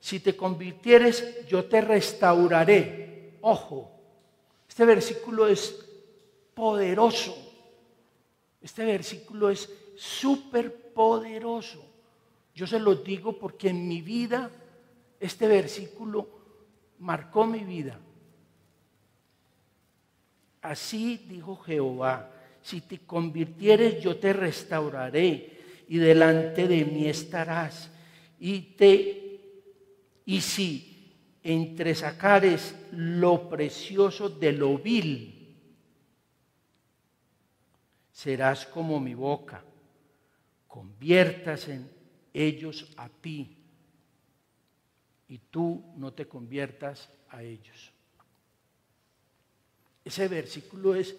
[0.00, 3.38] si te convirtieres, yo te restauraré.
[3.40, 3.90] Ojo,
[4.68, 5.84] este versículo es
[6.54, 7.36] poderoso.
[8.60, 11.84] Este versículo es súper poderoso.
[12.54, 14.50] Yo se lo digo porque en mi vida
[15.20, 16.28] este versículo
[16.98, 17.98] marcó mi vida.
[20.64, 22.30] Así dijo Jehová,
[22.62, 27.90] si te convirtieres yo te restauraré y delante de mí estarás.
[28.40, 29.40] Y te
[30.24, 35.54] y si entresacares lo precioso de lo vil,
[38.10, 39.62] serás como mi boca
[40.66, 41.90] conviertas en
[42.32, 43.54] ellos a ti
[45.28, 47.93] y tú no te conviertas a ellos.
[50.04, 51.16] Ese versículo es,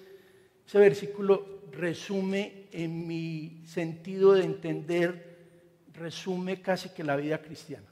[0.67, 5.36] ese versículo resume en mi sentido de entender,
[5.93, 7.88] resume casi que la vida cristiana.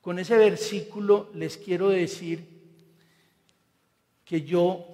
[0.00, 2.58] Con ese versículo les quiero decir
[4.24, 4.86] que yo,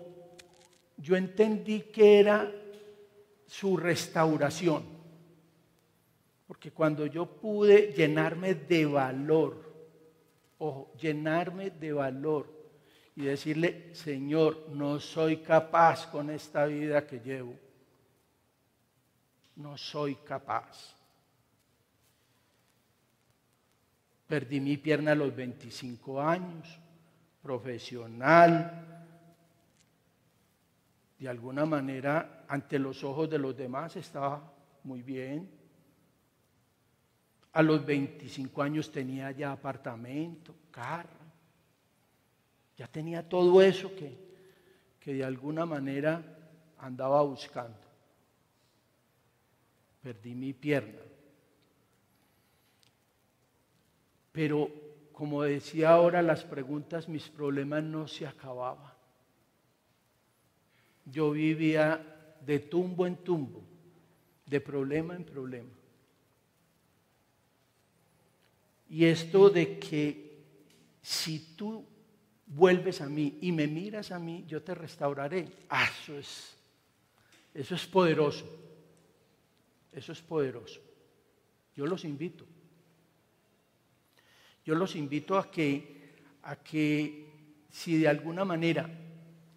[0.96, 2.50] yo entendí que era
[3.46, 4.82] su restauración.
[6.46, 9.72] Porque cuando yo pude llenarme de valor,
[10.58, 12.53] ojo, llenarme de valor
[13.16, 17.54] y decirle, Señor, no soy capaz con esta vida que llevo.
[19.56, 20.96] No soy capaz.
[24.26, 26.78] Perdí mi pierna a los 25 años,
[27.42, 29.06] profesional.
[31.18, 35.64] De alguna manera, ante los ojos de los demás estaba muy bien
[37.54, 41.23] a los 25 años tenía ya apartamento, carro.
[42.76, 44.16] Ya tenía todo eso que,
[45.00, 46.22] que de alguna manera
[46.78, 47.78] andaba buscando.
[50.02, 51.00] Perdí mi pierna.
[54.32, 54.70] Pero
[55.12, 58.92] como decía ahora, las preguntas, mis problemas no se acababan.
[61.06, 62.04] Yo vivía
[62.44, 63.62] de tumbo en tumbo,
[64.44, 65.70] de problema en problema.
[68.90, 70.42] Y esto de que
[71.00, 71.84] si tú
[72.46, 75.48] vuelves a mí y me miras a mí, yo te restauraré.
[75.68, 76.56] Ah, eso es,
[77.54, 78.44] eso es poderoso.
[79.92, 80.80] Eso es poderoso.
[81.76, 82.44] Yo los invito.
[84.64, 87.26] Yo los invito a que, a que
[87.70, 88.88] si de alguna manera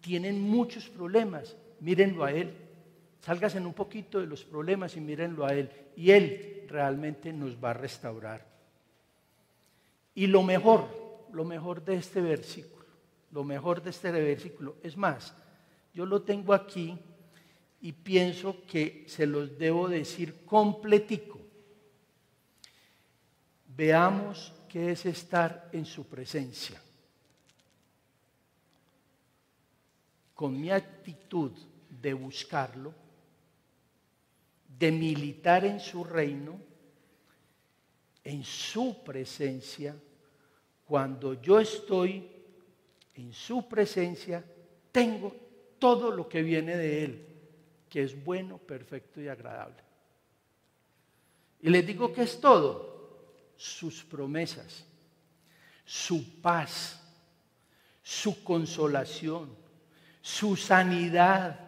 [0.00, 2.54] tienen muchos problemas, mírenlo a Él.
[3.26, 5.70] en un poquito de los problemas y mírenlo a Él.
[5.96, 8.46] Y Él realmente nos va a restaurar.
[10.14, 12.77] Y lo mejor, lo mejor de este versículo
[13.30, 14.76] lo mejor de este versículo.
[14.82, 15.34] Es más,
[15.94, 16.98] yo lo tengo aquí
[17.80, 21.38] y pienso que se los debo decir completico.
[23.76, 26.80] Veamos qué es estar en su presencia.
[30.34, 31.52] Con mi actitud
[31.88, 32.94] de buscarlo,
[34.78, 36.60] de militar en su reino,
[38.22, 39.96] en su presencia,
[40.84, 42.37] cuando yo estoy
[43.18, 44.44] en su presencia,
[44.92, 45.34] tengo
[45.78, 47.26] todo lo que viene de Él,
[47.88, 49.82] que es bueno, perfecto y agradable.
[51.60, 54.84] Y les digo que es todo, sus promesas,
[55.84, 57.02] su paz,
[58.04, 59.50] su consolación,
[60.22, 61.58] su sanidad,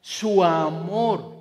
[0.00, 1.34] su amor,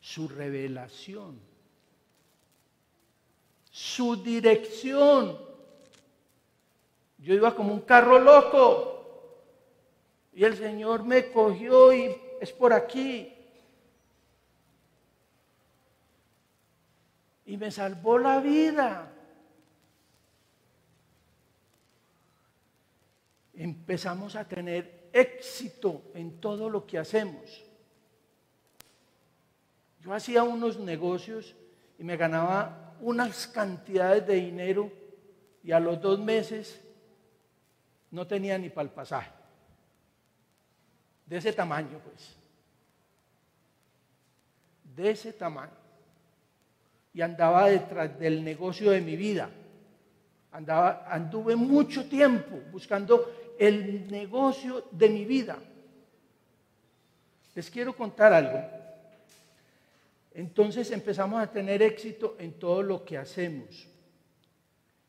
[0.00, 1.38] su revelación,
[3.70, 5.43] su dirección.
[7.24, 8.94] Yo iba como un carro loco
[10.34, 13.32] y el Señor me cogió y es por aquí.
[17.46, 19.10] Y me salvó la vida.
[23.54, 27.64] Empezamos a tener éxito en todo lo que hacemos.
[30.00, 31.56] Yo hacía unos negocios
[31.98, 34.92] y me ganaba unas cantidades de dinero
[35.62, 36.83] y a los dos meses
[38.14, 39.30] no tenía ni para el pasaje.
[41.26, 42.36] De ese tamaño, pues.
[44.94, 45.72] De ese tamaño.
[47.12, 49.50] Y andaba detrás del negocio de mi vida.
[50.52, 55.58] Andaba, anduve mucho tiempo buscando el negocio de mi vida.
[57.56, 58.62] Les quiero contar algo.
[60.32, 63.88] Entonces empezamos a tener éxito en todo lo que hacemos.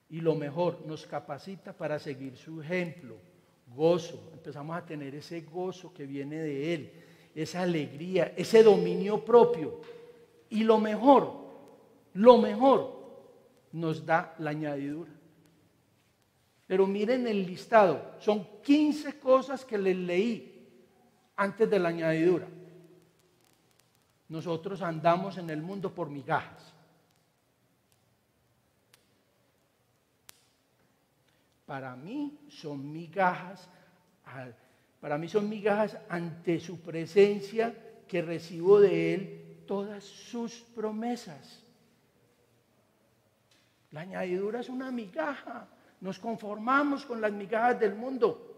[0.10, 3.16] Y lo mejor, nos capacita para seguir su ejemplo.
[3.76, 6.92] Gozo, empezamos a tener ese gozo que viene de Él,
[7.34, 9.82] esa alegría, ese dominio propio.
[10.50, 11.34] Y lo mejor,
[12.14, 12.96] lo mejor,
[13.72, 15.12] nos da la añadidura.
[16.68, 20.68] Pero miren el listado, son 15 cosas que les leí
[21.36, 22.48] antes de la añadidura.
[24.30, 26.75] Nosotros andamos en el mundo por migajas.
[31.66, 33.68] Para mí son migajas,
[35.00, 37.76] para mí son migajas ante su presencia
[38.08, 41.64] que recibo de Él todas sus promesas.
[43.92, 45.68] La añadidura es una migaja.
[46.02, 48.52] Nos conformamos con las migajas del mundo.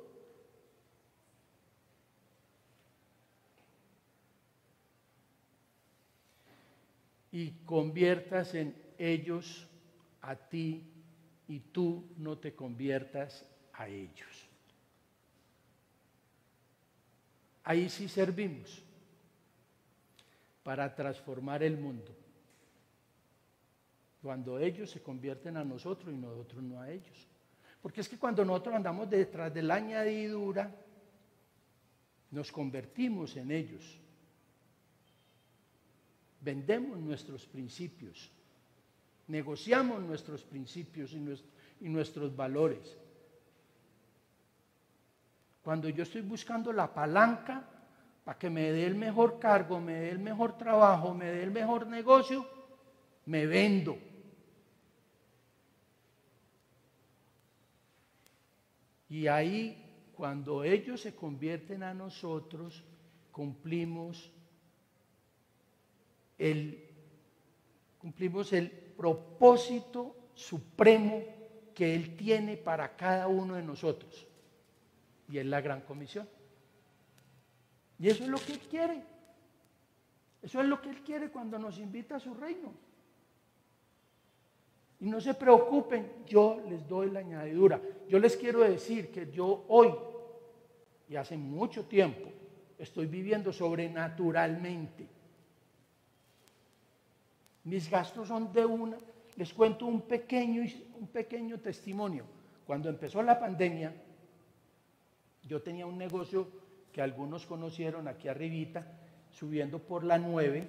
[7.29, 9.67] y conviertas en ellos
[10.21, 10.96] a ti
[11.47, 14.47] y tú no te conviertas a ellos.
[17.63, 18.83] Ahí sí servimos
[20.63, 22.15] para transformar el mundo.
[24.21, 27.27] Cuando ellos se convierten a nosotros y nosotros no a ellos.
[27.81, 30.73] Porque es que cuando nosotros andamos detrás de la añadidura,
[32.31, 33.99] nos convertimos en ellos
[36.47, 38.31] vendemos nuestros principios,
[39.27, 42.97] negociamos nuestros principios y, nuestros valores.
[45.61, 47.67] Cuando yo estoy buscando la palanca
[48.23, 51.51] para que me dé el mejor cargo, me dé el mejor trabajo, me dé el
[51.51, 52.47] mejor negocio,
[53.25, 53.97] me vendo.
[59.09, 62.83] Y ahí, cuando ellos se convierten a nosotros,
[63.31, 64.31] cumplimos
[66.37, 66.89] el,
[67.99, 71.23] cumplimos el propósito supremo
[71.73, 74.27] que Él tiene para cada uno de nosotros.
[75.29, 76.27] Y es la gran comisión.
[77.99, 79.03] Y eso es lo que Él quiere.
[80.41, 82.73] Eso es lo que Él quiere cuando nos invita a su reino.
[84.99, 87.79] Y no se preocupen, yo les doy la añadidura.
[88.07, 89.93] Yo les quiero decir que yo hoy,
[91.07, 92.29] y hace mucho tiempo,
[92.79, 95.07] estoy viviendo sobrenaturalmente.
[97.67, 98.97] Mis gastos son de una.
[99.35, 100.63] Les cuento un pequeño,
[100.97, 102.23] un pequeño testimonio.
[102.65, 103.93] Cuando empezó la pandemia,
[105.43, 106.47] yo tenía un negocio
[106.93, 108.87] que algunos conocieron aquí arribita,
[109.31, 110.65] subiendo por la 9,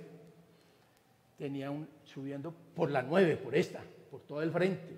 [1.39, 3.81] tenía un, subiendo por la 9, por esta,
[4.11, 4.97] por todo el frente.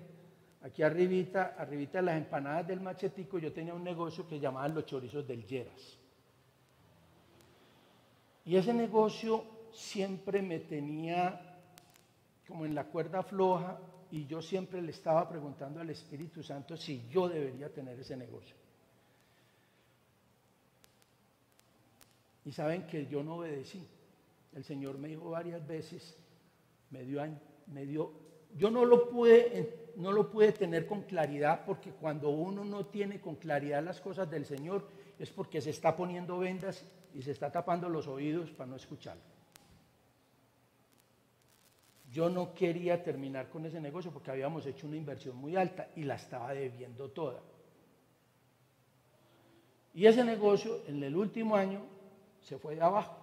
[0.63, 4.87] Aquí arribita, arribita de las empanadas del machetico, yo tenía un negocio que llamaban los
[4.87, 5.99] chorizos del Lleras.
[8.43, 11.50] Y ese negocio siempre me tenía
[12.51, 13.79] como en la cuerda floja
[14.11, 18.55] y yo siempre le estaba preguntando al Espíritu Santo si yo debería tener ese negocio.
[22.43, 23.87] Y saben que yo no obedecí.
[24.53, 26.17] El Señor me dijo varias veces,
[26.89, 27.21] me dio,
[27.67, 28.11] me dio
[28.57, 33.21] yo no lo pude, no lo pude tener con claridad porque cuando uno no tiene
[33.21, 34.85] con claridad las cosas del Señor
[35.17, 36.83] es porque se está poniendo vendas
[37.13, 39.30] y se está tapando los oídos para no escucharlo.
[42.11, 46.03] Yo no quería terminar con ese negocio porque habíamos hecho una inversión muy alta y
[46.03, 47.39] la estaba debiendo toda.
[49.93, 51.81] Y ese negocio en el último año
[52.41, 53.17] se fue de abajo.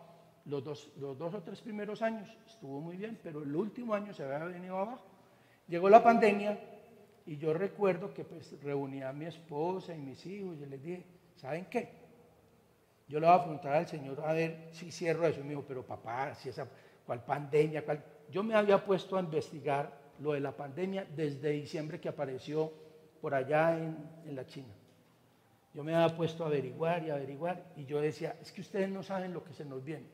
[0.46, 4.14] Los dos, los dos o tres primeros años estuvo muy bien, pero el último año
[4.14, 5.02] se había venido abajo.
[5.66, 6.58] Llegó la pandemia
[7.26, 11.04] y yo recuerdo que pues reuní a mi esposa y mis hijos y les dije,
[11.36, 11.90] ¿saben qué?
[13.06, 15.40] Yo le voy a preguntar al Señor a ver si cierro eso.
[15.40, 16.66] Y me dijo, pero papá, si esa,
[17.04, 17.84] ¿cuál pandemia?
[17.84, 18.02] Cuál?
[18.30, 22.72] Yo me había puesto a investigar lo de la pandemia desde diciembre que apareció
[23.20, 24.74] por allá en, la China.
[25.74, 29.02] Yo me había puesto a averiguar y averiguar y yo decía, es que ustedes no
[29.02, 30.06] saben lo que se nos viene.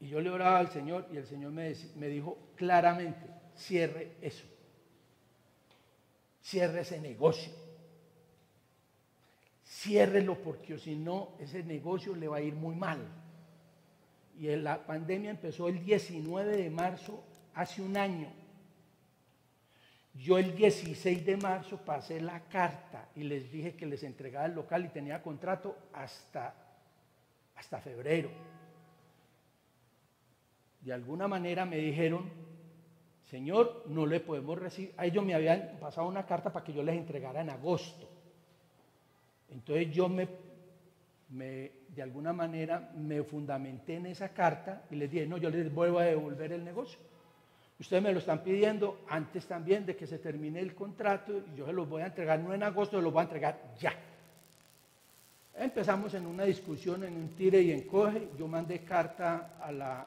[0.00, 4.44] Y yo le oraba al Señor y el Señor me, me dijo claramente, cierre eso.
[6.42, 7.52] Cierre ese negocio.
[9.64, 12.98] Ciérrelo porque si no, ese negocio le va a ir muy mal.
[14.38, 17.22] Y la pandemia empezó el 19 de marzo,
[17.54, 18.28] hace un año.
[20.14, 24.54] Yo el 16 de marzo pasé la carta y les dije que les entregaba el
[24.54, 26.54] local y tenía contrato hasta,
[27.56, 28.30] hasta febrero.
[30.80, 32.28] De alguna manera me dijeron,
[33.30, 34.92] Señor, no le podemos recibir.
[34.98, 38.06] A ellos me habían pasado una carta para que yo les entregara en agosto.
[39.48, 40.28] Entonces yo me,
[41.94, 45.98] de alguna manera me fundamenté en esa carta y les dije, no, yo les vuelvo
[45.98, 46.98] a devolver el negocio.
[47.78, 51.66] Ustedes me lo están pidiendo antes también de que se termine el contrato y yo
[51.66, 53.94] se los voy a entregar, no en agosto, se los voy a entregar ya.
[55.56, 58.28] Empezamos en una discusión, en un tire y encoge.
[58.38, 60.06] Yo mandé carta a la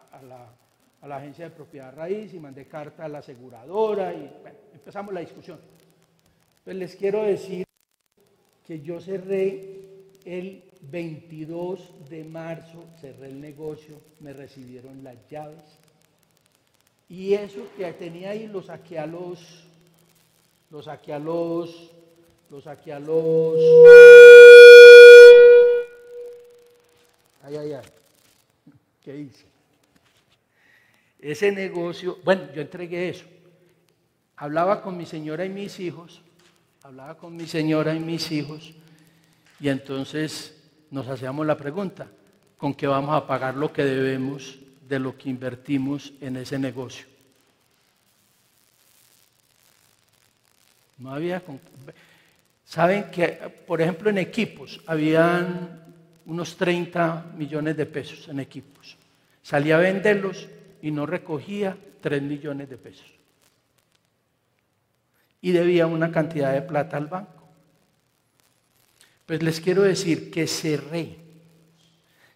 [1.05, 4.27] a la agencia de propiedad raíz y mandé carta a la aseguradora y
[4.73, 5.59] empezamos la discusión.
[6.63, 7.63] Pues les quiero decir
[8.65, 9.81] que yo cerré
[10.25, 15.63] el 22 de marzo, cerré el negocio, me recibieron las llaves
[17.09, 19.39] y eso que tenía ahí lo saqué a los,
[20.71, 21.91] lo saqué a los,
[22.49, 23.57] lo saqué a los...
[27.43, 27.85] Ay, ay, ay.
[29.03, 29.45] ¿Qué hice?
[31.19, 33.25] ese negocio, bueno, yo entregué eso.
[34.37, 36.21] Hablaba con mi señora y mis hijos,
[36.83, 38.73] hablaba con mi señora y mis hijos,
[39.59, 40.54] y entonces
[40.95, 42.07] nos hacíamos la pregunta,
[42.57, 47.05] ¿con qué vamos a pagar lo que debemos de lo que invertimos en ese negocio?
[50.97, 51.43] No había...
[52.63, 53.27] Saben que,
[53.67, 55.83] por ejemplo, en equipos, habían
[56.27, 58.95] unos 30 millones de pesos en equipos.
[59.43, 60.47] Salía a venderlos
[60.81, 63.07] y no recogía 3 millones de pesos.
[65.41, 67.44] Y debía una cantidad de plata al banco.
[69.25, 71.17] Pues les quiero decir que cerré,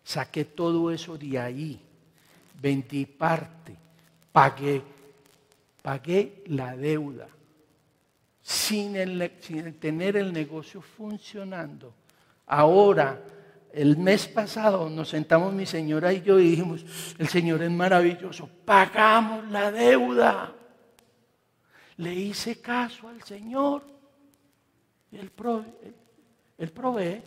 [0.04, 1.80] saqué todo eso de ahí,
[2.60, 3.76] vendí parte,
[4.32, 4.82] pagué,
[5.82, 7.28] pagué la deuda,
[8.42, 8.96] sin,
[9.40, 11.94] sin tener el negocio funcionando.
[12.48, 13.22] Ahora
[13.72, 16.84] el mes pasado nos sentamos mi señora y yo y dijimos,
[17.20, 20.56] el Señor es maravilloso, pagamos la deuda.
[21.98, 23.84] Le hice caso al Señor.
[25.12, 25.68] Y él provee,
[26.60, 27.22] él provee,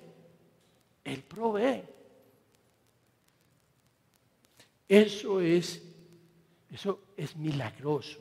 [1.05, 1.83] él provee.
[4.89, 5.83] Eso es,
[6.71, 8.19] eso es milagroso.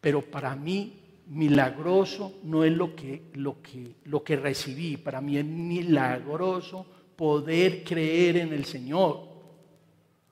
[0.00, 0.92] Pero para mí,
[1.28, 4.96] milagroso no es lo que, lo que, lo que recibí.
[4.96, 6.84] Para mí es milagroso
[7.16, 9.20] poder creer en el Señor.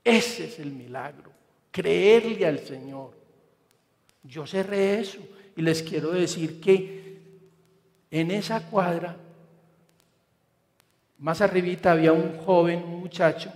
[0.03, 1.31] Ese es el milagro,
[1.71, 3.13] creerle al Señor.
[4.25, 5.19] Yo cerré eso
[5.57, 7.03] y les quiero decir que
[8.11, 9.17] en esa cuadra,
[11.23, 13.53] más arribita había un joven, un muchacho,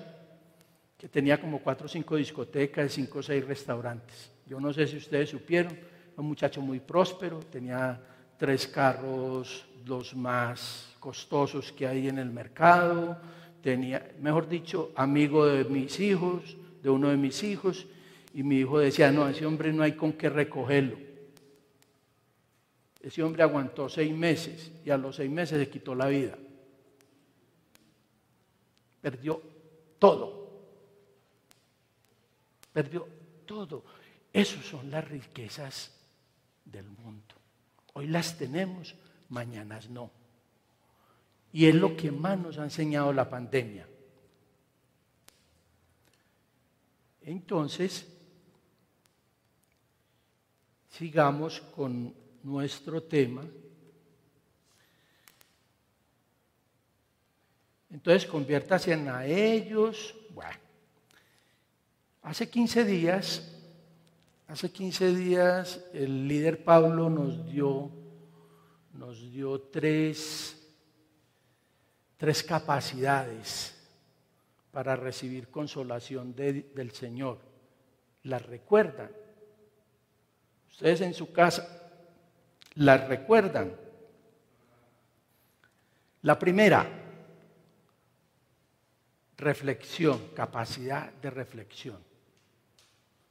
[0.97, 4.31] que tenía como cuatro o cinco discotecas, cinco o seis restaurantes.
[4.47, 5.77] Yo no sé si ustedes supieron,
[6.17, 8.01] un muchacho muy próspero, tenía
[8.39, 13.19] tres carros, los más costosos que hay en el mercado,
[13.61, 17.85] tenía, mejor dicho, amigo de mis hijos, de uno de mis hijos,
[18.33, 20.99] y mi hijo decía, no, ese hombre no hay con qué recogerlo.
[23.03, 26.39] Ese hombre aguantó seis meses y a los seis meses se quitó la vida.
[29.07, 29.41] Perdió
[30.01, 30.51] todo.
[32.73, 33.07] Perdió
[33.47, 33.85] todo.
[34.33, 35.93] Esas son las riquezas
[36.65, 37.37] del mundo.
[37.93, 38.97] Hoy las tenemos,
[39.29, 40.11] mañanas no.
[41.53, 43.87] Y es lo que más nos ha enseñado la pandemia.
[47.23, 48.09] Entonces,
[50.91, 53.45] sigamos con nuestro tema.
[57.91, 60.15] Entonces, conviértase en a ellos.
[60.31, 60.59] Bueno,
[62.23, 63.53] hace 15 días,
[64.49, 67.91] hace 15 días el líder Pablo nos dio,
[68.93, 70.57] nos dio tres,
[72.17, 73.75] tres capacidades
[74.73, 77.39] para recibir consolación del Señor.
[78.25, 79.11] ¿Las recuerdan?
[80.69, 81.67] Ustedes en su casa,
[82.75, 83.75] ¿las recuerdan?
[86.23, 87.06] La primera,
[89.37, 91.99] reflexión, capacidad de reflexión,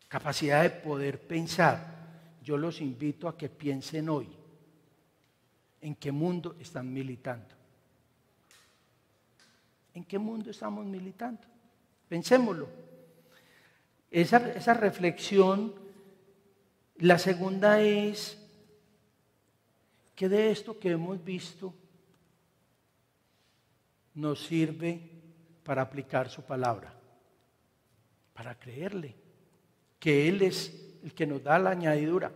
[0.08, 1.96] capacidad de poder pensar.
[2.44, 4.30] Yo los invito a que piensen hoy
[5.82, 7.56] en qué mundo están militando.
[9.94, 11.42] ¿En qué mundo estamos militando?
[12.08, 12.68] Pensémoslo.
[14.12, 15.74] Esa, esa reflexión,
[16.98, 18.38] la segunda es
[20.16, 21.74] que de esto que hemos visto
[24.14, 25.15] nos sirve
[25.66, 26.94] para aplicar su palabra,
[28.34, 29.16] para creerle,
[30.00, 30.72] que Él es
[31.04, 32.32] el que nos da la añadidura.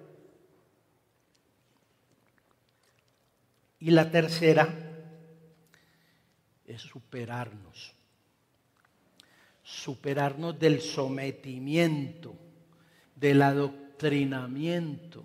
[3.79, 4.67] Y la tercera
[6.65, 7.93] es superarnos.
[9.61, 12.35] Superarnos del sometimiento,
[13.15, 15.23] del adoctrinamiento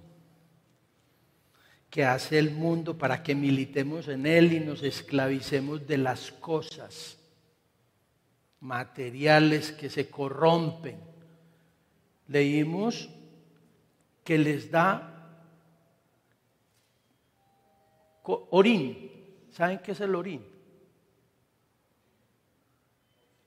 [1.88, 7.23] que hace el mundo para que militemos en él y nos esclavicemos de las cosas
[8.64, 11.00] materiales que se corrompen.
[12.28, 13.08] Leímos
[14.24, 15.10] que les da
[18.24, 19.12] orín.
[19.52, 20.54] ¿Saben qué es el orín?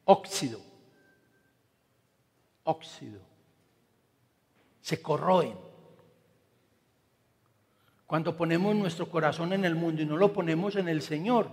[0.07, 0.61] óxido,
[2.63, 3.19] óxido,
[4.81, 5.57] se corroen.
[8.05, 11.51] Cuando ponemos nuestro corazón en el mundo y no lo ponemos en el Señor,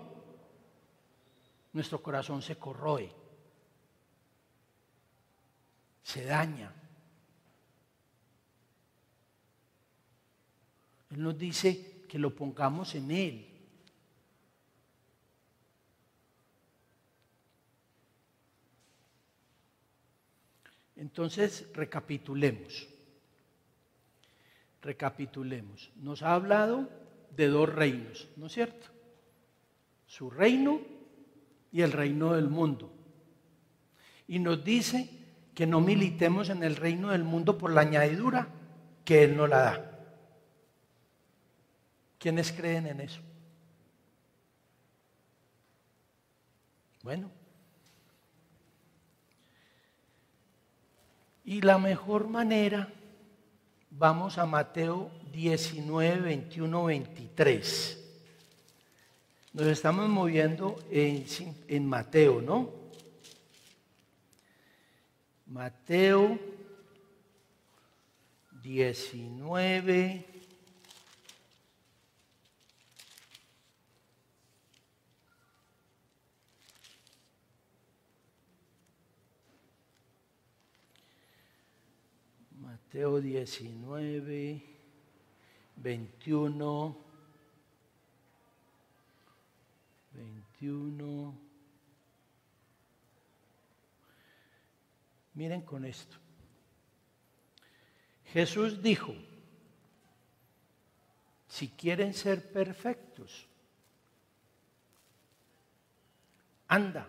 [1.72, 3.12] nuestro corazón se corroe,
[6.04, 6.70] se daña.
[11.10, 13.50] Él nos dice que lo pongamos en Él.
[20.96, 22.86] Entonces, recapitulemos.
[24.82, 25.90] Recapitulemos.
[25.96, 26.88] Nos ha hablado
[27.34, 28.88] de dos reinos, ¿no es cierto?
[30.06, 30.80] Su reino
[31.72, 32.92] y el reino del mundo.
[34.28, 35.23] Y nos dice
[35.54, 38.48] que no militemos en el reino del mundo por la añadidura
[39.04, 39.90] que Él no la da.
[42.18, 43.20] ¿Quiénes creen en eso?
[47.02, 47.30] Bueno,
[51.44, 52.88] Y la mejor manera,
[53.90, 58.00] vamos a Mateo 19, 21, 23.
[59.52, 61.26] Nos estamos moviendo en,
[61.68, 62.83] en Mateo, ¿no?
[65.54, 66.36] Mateo
[68.60, 70.24] 19,
[82.60, 84.60] Mateo 19,
[85.76, 86.96] 21,
[90.60, 91.43] 21.
[95.34, 96.16] Miren con esto.
[98.32, 99.14] Jesús dijo,
[101.48, 103.46] si quieren ser perfectos,
[106.68, 107.06] anda,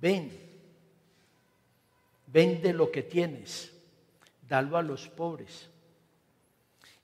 [0.00, 0.30] ven,
[2.26, 3.72] vende lo que tienes
[4.50, 5.70] dalo a los pobres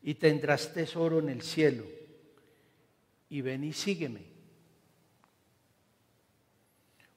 [0.02, 1.84] y tendrás tesoro en el cielo.
[3.30, 4.22] Y ven y sígueme.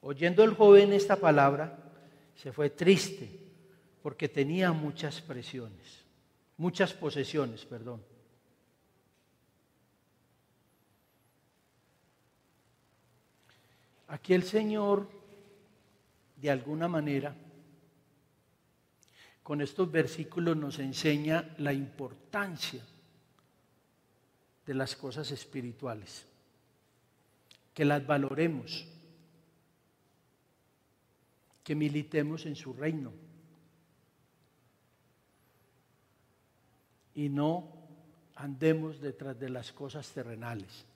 [0.00, 1.89] Oyendo el joven esta palabra,
[2.40, 3.38] se fue triste
[4.02, 6.04] porque tenía muchas presiones,
[6.56, 8.02] muchas posesiones, perdón.
[14.08, 15.06] Aquí el Señor,
[16.40, 17.36] de alguna manera,
[19.42, 22.82] con estos versículos nos enseña la importancia
[24.64, 26.24] de las cosas espirituales,
[27.74, 28.86] que las valoremos,
[31.64, 33.12] que militemos en su reino.
[37.20, 37.68] y no
[38.36, 40.86] andemos detrás de las cosas terrenales.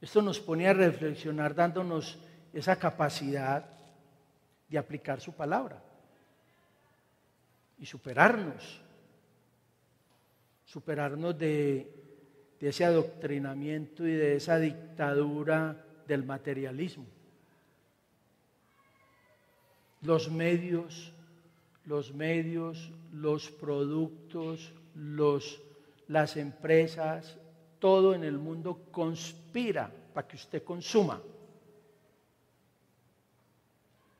[0.00, 2.18] Esto nos pone a reflexionar dándonos
[2.52, 3.64] esa capacidad
[4.68, 5.82] de aplicar su palabra
[7.78, 8.80] y superarnos,
[10.64, 11.92] superarnos de,
[12.60, 17.06] de ese adoctrinamiento y de esa dictadura del materialismo.
[20.02, 21.12] Los medios,
[21.84, 25.60] los medios, los productos, los,
[26.08, 27.38] las empresas,
[27.78, 31.20] todo en el mundo conspira para que usted consuma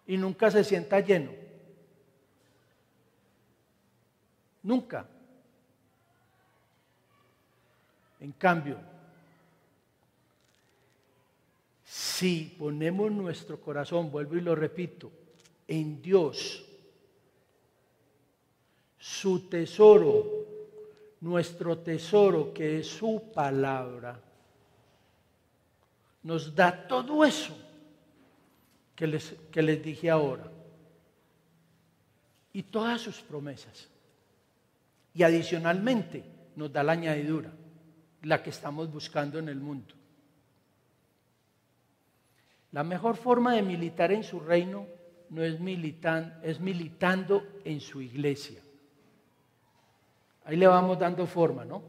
[0.07, 1.33] y nunca se sienta lleno.
[4.63, 5.07] Nunca.
[8.21, 8.79] En cambio,
[11.85, 15.11] si ponemos nuestro corazón, vuelvo y lo repito,
[15.73, 16.63] en Dios,
[18.99, 20.27] su tesoro,
[21.23, 24.21] nuestro tesoro que es su palabra,
[26.25, 27.57] nos da todo eso
[28.95, 30.45] que les, que les dije ahora.
[32.53, 33.89] Y todas sus promesas.
[35.15, 36.23] Y adicionalmente
[36.55, 37.51] nos da la añadidura,
[38.25, 39.95] la que estamos buscando en el mundo.
[42.73, 44.87] La mejor forma de militar en su reino
[45.33, 48.61] no es, militan, es militando en su iglesia.
[50.45, 51.83] Ahí le vamos dando forma, ¿no?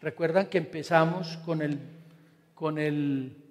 [0.00, 1.78] Recuerdan que empezamos con el,
[2.54, 3.42] con el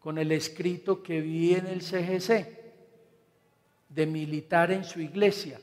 [0.00, 2.58] con el escrito que vi en el CGC
[3.88, 5.60] de militar en su iglesia.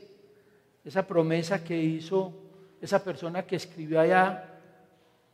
[0.86, 2.34] Esa promesa que hizo
[2.80, 4.60] esa persona que escribió allá,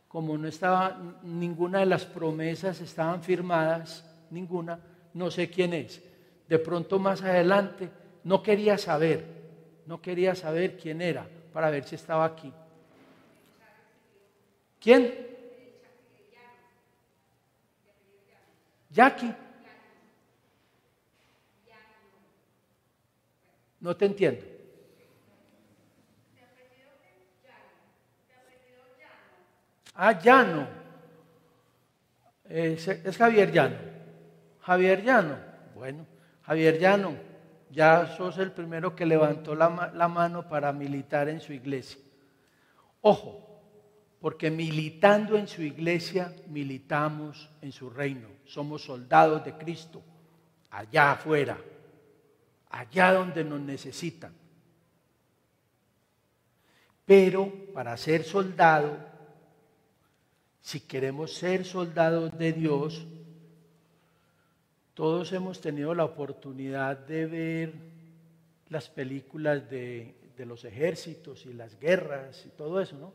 [0.08, 4.80] como no estaba, ninguna de las promesas estaban firmadas, ninguna,
[5.12, 6.02] no sé quién es.
[6.48, 7.90] De pronto más adelante,
[8.24, 9.24] no quería saber,
[9.86, 12.52] no quería saber quién era para ver si estaba aquí.
[14.80, 15.28] ¿Quién?
[18.90, 19.34] Jackie.
[23.80, 24.44] No te entiendo.
[29.94, 30.66] Ah, Llano.
[32.48, 33.76] Es, es Javier Llano.
[34.60, 35.38] Javier Llano.
[35.74, 36.06] Bueno,
[36.46, 37.14] Javier Llano,
[37.70, 42.00] ya sos el primero que levantó la, la mano para militar en su iglesia.
[43.00, 43.44] Ojo,
[44.20, 48.28] porque militando en su iglesia, militamos en su reino.
[48.46, 50.02] Somos soldados de Cristo,
[50.70, 51.58] allá afuera,
[52.70, 54.32] allá donde nos necesitan.
[57.04, 58.96] Pero para ser soldado,
[60.60, 63.06] si queremos ser soldados de Dios,
[64.94, 67.72] todos hemos tenido la oportunidad de ver
[68.68, 73.12] las películas de, los ejércitos y las guerras y todo eso, ¿no?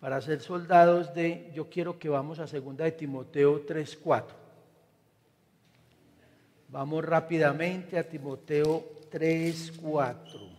[0.00, 4.24] para ser soldados de, yo quiero que vamos a segunda de Timoteo 3.4.
[6.68, 10.49] Vamos rápidamente a Timoteo 3.4.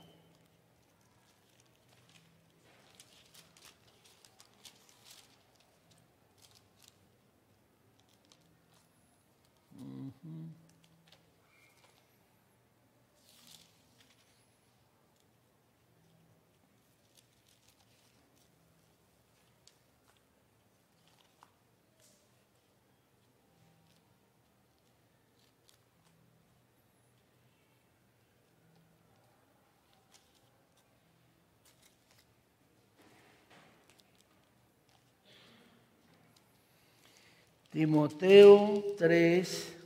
[37.72, 39.78] Timoteo 3,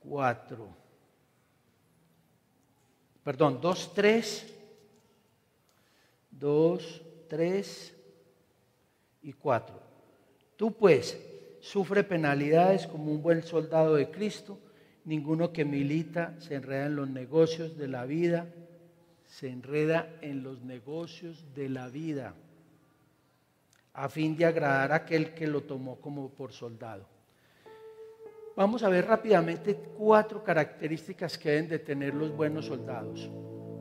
[0.00, 0.68] 4.
[3.24, 4.54] Perdón, 2, 3,
[6.32, 7.96] 2, 3
[9.22, 9.80] y 4.
[10.56, 11.18] Tú pues
[11.60, 14.58] sufre penalidades como un buen soldado de Cristo.
[15.06, 18.52] Ninguno que milita se enreda en los negocios de la vida,
[19.26, 22.34] se enreda en los negocios de la vida
[23.94, 27.04] a fin de agradar a aquel que lo tomó como por soldado.
[28.56, 33.30] Vamos a ver rápidamente cuatro características que deben de tener los buenos soldados,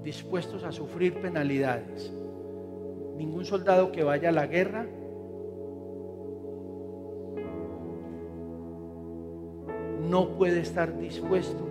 [0.04, 2.12] dispuestos a sufrir penalidades.
[3.18, 4.86] Ningún soldado que vaya a la guerra
[10.10, 11.68] no puede estar dispuesto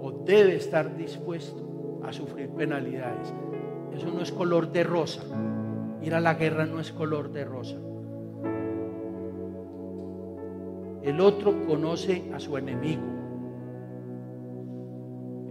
[0.00, 3.32] o debe estar dispuesto a sufrir penalidades.
[3.92, 5.22] Eso no es color de rosa.
[6.02, 7.76] Ir a la guerra no es color de rosa.
[11.02, 13.02] El otro conoce a su enemigo.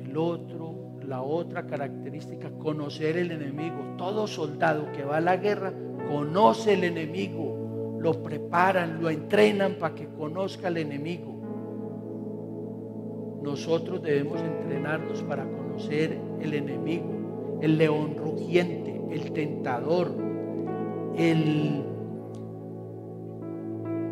[0.03, 0.65] El otro
[1.07, 3.95] la otra característica, conocer el enemigo.
[3.97, 5.73] Todo soldado que va a la guerra
[6.09, 11.33] conoce el enemigo, lo preparan, lo entrenan para que conozca el enemigo.
[13.43, 20.11] Nosotros debemos entrenarnos para conocer el enemigo, el león rugiente, el tentador,
[21.17, 21.83] el,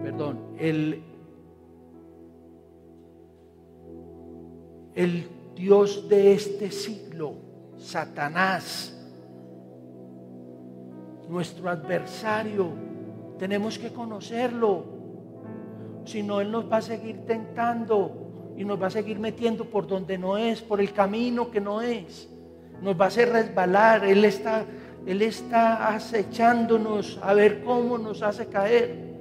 [0.03, 1.03] perdón, el,
[4.95, 7.35] el Dios de este siglo,
[7.77, 8.93] Satanás,
[11.29, 12.69] nuestro adversario.
[13.37, 14.85] Tenemos que conocerlo.
[16.05, 19.87] Si no, Él nos va a seguir tentando y nos va a seguir metiendo por
[19.87, 22.29] donde no es, por el camino que no es.
[22.81, 24.05] Nos va a hacer resbalar.
[24.05, 24.65] Él está,
[25.05, 29.13] Él está acechándonos a ver cómo nos hace caer.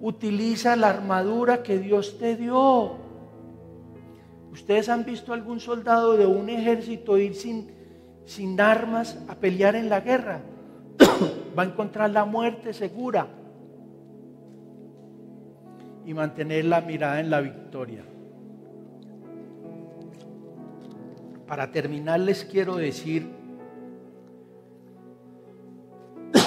[0.00, 2.96] Utiliza la armadura que Dios te dio.
[4.52, 7.72] ¿Ustedes han visto algún soldado de un ejército ir sin,
[8.24, 10.40] sin armas a pelear en la guerra?
[11.58, 13.26] Va a encontrar la muerte segura
[16.04, 18.04] y mantener la mirada en la victoria.
[21.48, 23.28] Para terminar les quiero decir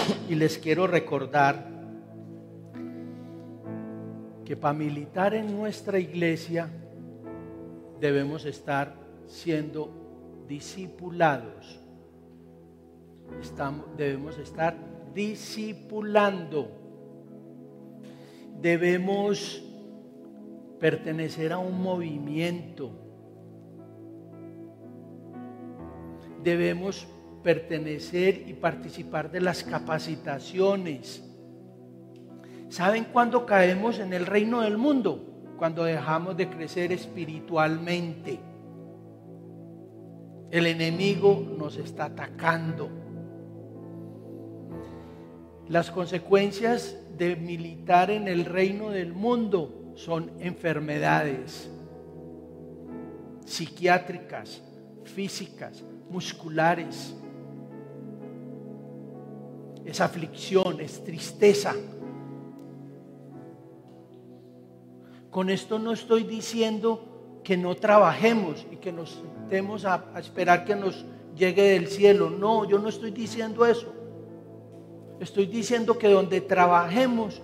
[0.30, 1.68] y les quiero recordar
[4.46, 6.70] que para militar en nuestra iglesia
[8.00, 8.96] debemos estar
[9.28, 11.80] siendo discipulados.
[13.96, 14.76] Debemos estar
[15.14, 16.72] discipulando.
[18.60, 19.64] Debemos
[20.80, 22.92] pertenecer a un movimiento.
[26.44, 27.08] Debemos
[27.44, 31.24] pertenecer y participar de las capacitaciones.
[32.70, 35.30] ¿Saben cuándo caemos en el reino del mundo?
[35.60, 38.40] cuando dejamos de crecer espiritualmente.
[40.50, 42.90] El enemigo nos está atacando.
[45.68, 51.70] Las consecuencias de militar en el reino del mundo son enfermedades
[53.46, 54.64] psiquiátricas,
[55.04, 57.14] físicas, musculares.
[59.90, 61.74] Es aflicción, es tristeza,
[65.30, 70.76] Con esto no estoy diciendo que no trabajemos y que nos sentemos a, esperar que
[70.76, 72.30] nos llegue del cielo.
[72.30, 73.94] No, yo no estoy diciendo eso.
[75.20, 77.42] Estoy diciendo que donde trabajemos,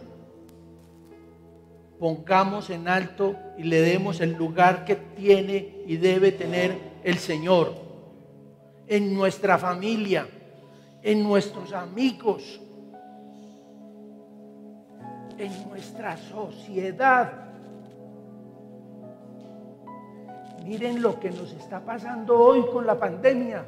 [2.00, 7.74] pongamos en alto y le demos el lugar que tiene y debe tener el Señor
[8.88, 10.28] en nuestra familia,
[11.06, 12.60] en nuestros amigos,
[15.38, 17.32] en nuestra sociedad.
[20.66, 23.64] Miren lo que nos está pasando hoy con la pandemia.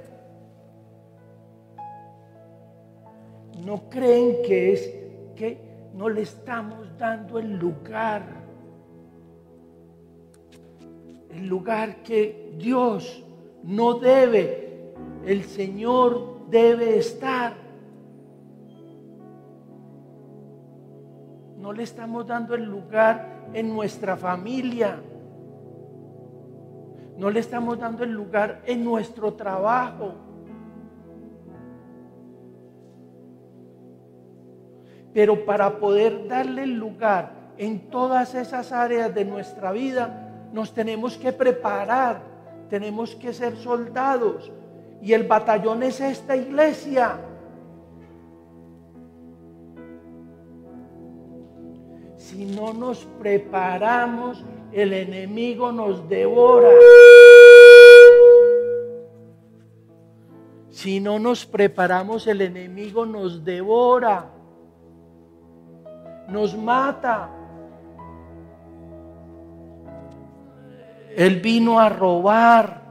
[3.63, 4.95] ¿No creen que es
[5.35, 5.59] que
[5.93, 8.23] no le estamos dando el lugar?
[11.29, 13.23] El lugar que Dios
[13.61, 14.91] no debe,
[15.23, 17.53] el Señor debe estar.
[21.57, 24.99] No le estamos dando el lugar en nuestra familia
[27.17, 30.13] no le estamos dando el lugar en nuestro trabajo.
[35.13, 41.17] Pero para poder darle el lugar en todas esas áreas de nuestra vida, nos tenemos
[41.17, 42.21] que preparar,
[42.69, 44.51] tenemos que ser soldados.
[45.01, 47.19] Y el batallón es esta iglesia.
[52.17, 56.69] Si no nos preparamos, el enemigo nos devora.
[60.69, 64.29] Si no nos preparamos, el enemigo nos devora,
[66.27, 67.31] nos mata.
[71.15, 72.86] Él vino a robar,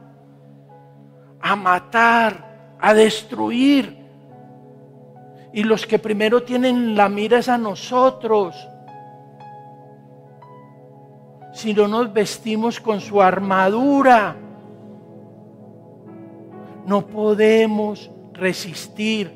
[1.51, 4.05] a matar, a destruir.
[5.53, 8.55] Y los que primero tienen la mira es a nosotros
[11.57, 14.37] si no nos vestimos con su armadura,
[16.85, 19.33] no podemos resistir,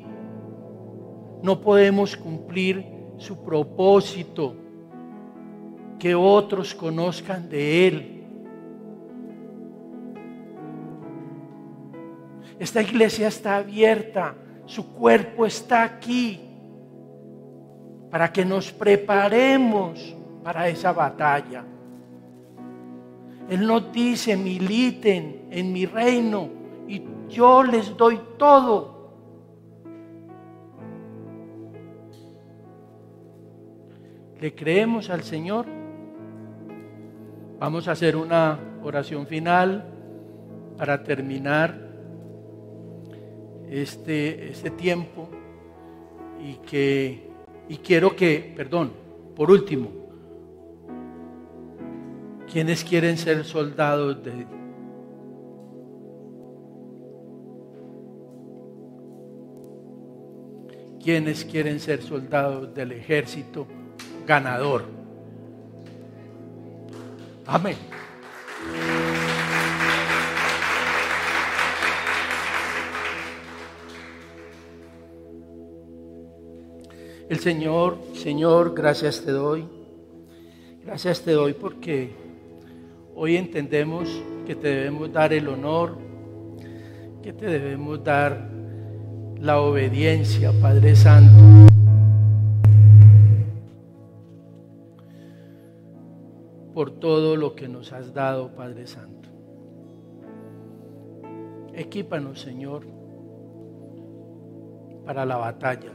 [1.41, 2.85] no podemos cumplir
[3.17, 4.55] su propósito,
[5.97, 8.20] que otros conozcan de Él.
[12.61, 14.35] Esta iglesia está abierta,
[14.67, 16.39] su cuerpo está aquí,
[18.11, 21.63] para que nos preparemos para esa batalla.
[23.49, 26.49] Él nos dice, militen en mi reino
[26.87, 29.09] y yo les doy todo.
[34.39, 35.65] ¿Le creemos al Señor?
[37.59, 39.83] Vamos a hacer una oración final
[40.77, 41.89] para terminar
[43.71, 45.29] este, este tiempo
[46.43, 47.31] y que
[47.69, 48.91] y quiero que, perdón,
[49.33, 49.89] por último,
[52.51, 54.45] ¿quiénes quieren ser soldados de
[61.01, 63.65] ¿Quiénes quieren ser soldados del ejército
[64.27, 64.83] ganador?
[67.47, 67.75] Amén.
[77.31, 79.65] El Señor, Señor, gracias te doy.
[80.83, 82.11] Gracias te doy porque
[83.15, 84.09] hoy entendemos
[84.45, 85.97] que te debemos dar el honor,
[87.23, 88.49] que te debemos dar
[89.39, 91.41] la obediencia, Padre Santo.
[96.73, 99.29] por todo lo que nos has dado, Padre Santo.
[101.73, 102.85] Equípanos, Señor,
[105.05, 105.91] para la batalla.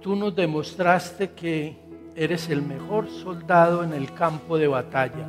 [0.00, 1.76] Tú nos demostraste que
[2.16, 5.28] eres el mejor soldado en el campo de batalla.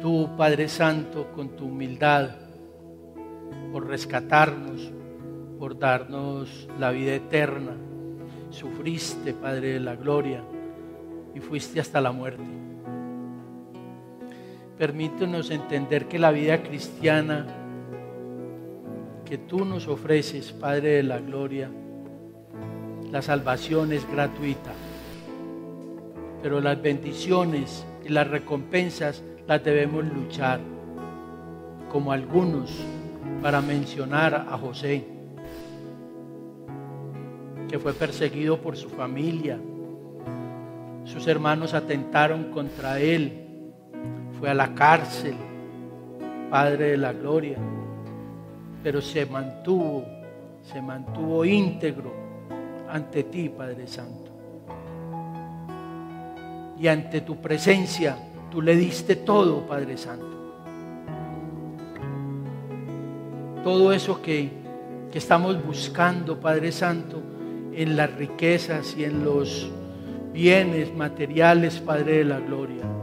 [0.00, 2.30] Tú, Padre Santo, con tu humildad,
[3.72, 4.92] por rescatarnos,
[5.58, 7.72] por darnos la vida eterna,
[8.50, 10.44] sufriste, Padre de la Gloria,
[11.34, 12.44] y fuiste hasta la muerte.
[14.78, 17.63] Permítenos entender que la vida cristiana
[19.38, 21.70] tú nos ofreces, Padre de la Gloria,
[23.10, 24.72] la salvación es gratuita,
[26.42, 30.60] pero las bendiciones y las recompensas las debemos luchar,
[31.90, 32.70] como algunos,
[33.42, 35.04] para mencionar a José,
[37.68, 39.58] que fue perseguido por su familia,
[41.04, 43.46] sus hermanos atentaron contra él,
[44.38, 45.34] fue a la cárcel,
[46.50, 47.58] Padre de la Gloria
[48.84, 50.04] pero se mantuvo,
[50.62, 52.12] se mantuvo íntegro
[52.90, 54.30] ante ti, Padre Santo.
[56.78, 58.14] Y ante tu presencia,
[58.50, 60.26] tú le diste todo, Padre Santo.
[63.64, 64.50] Todo eso que,
[65.10, 67.22] que estamos buscando, Padre Santo,
[67.72, 69.70] en las riquezas y en los
[70.34, 72.93] bienes materiales, Padre de la Gloria.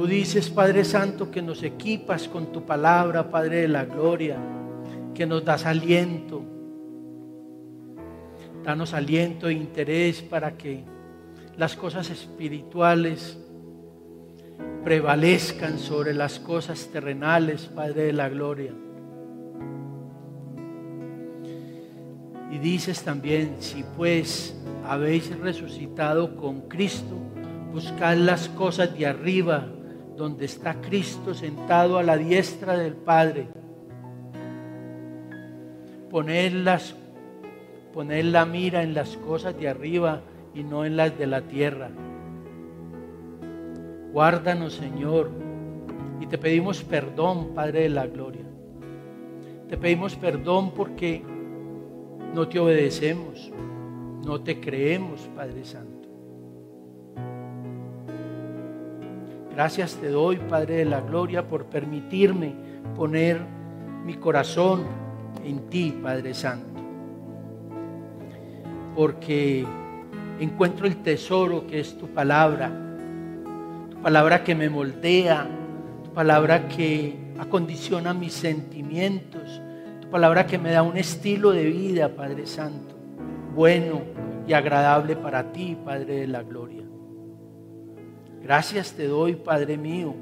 [0.00, 4.38] Tú dices, Padre Santo, que nos equipas con tu palabra, Padre de la Gloria,
[5.14, 6.42] que nos das aliento.
[8.64, 10.84] Danos aliento e interés para que
[11.58, 13.38] las cosas espirituales
[14.84, 18.72] prevalezcan sobre las cosas terrenales, Padre de la Gloria.
[22.50, 27.18] Y dices también, si pues habéis resucitado con Cristo,
[27.70, 29.66] buscad las cosas de arriba
[30.20, 33.46] donde está Cristo sentado a la diestra del Padre.
[36.10, 36.52] Poner,
[37.94, 40.20] poner la mira en las cosas de arriba
[40.54, 41.88] y no en las de la tierra.
[44.12, 45.30] Guárdanos, Señor,
[46.20, 48.44] y te pedimos perdón, Padre de la Gloria.
[49.70, 51.22] Te pedimos perdón porque
[52.34, 53.50] no te obedecemos,
[54.26, 56.09] no te creemos, Padre Santo.
[59.54, 62.54] Gracias te doy, Padre de la Gloria, por permitirme
[62.96, 63.40] poner
[64.04, 64.84] mi corazón
[65.44, 66.80] en ti, Padre Santo.
[68.94, 69.66] Porque
[70.38, 72.70] encuentro el tesoro que es tu palabra,
[73.90, 75.46] tu palabra que me moldea,
[76.04, 79.60] tu palabra que acondiciona mis sentimientos,
[80.00, 82.94] tu palabra que me da un estilo de vida, Padre Santo,
[83.54, 84.02] bueno
[84.46, 86.79] y agradable para ti, Padre de la Gloria.
[88.42, 90.14] Gracias te doy, Padre mío,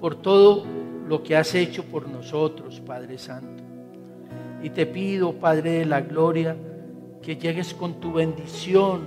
[0.00, 0.64] por todo
[1.06, 3.62] lo que has hecho por nosotros, Padre Santo.
[4.62, 6.56] Y te pido, Padre de la Gloria,
[7.22, 9.02] que llegues con tu bendición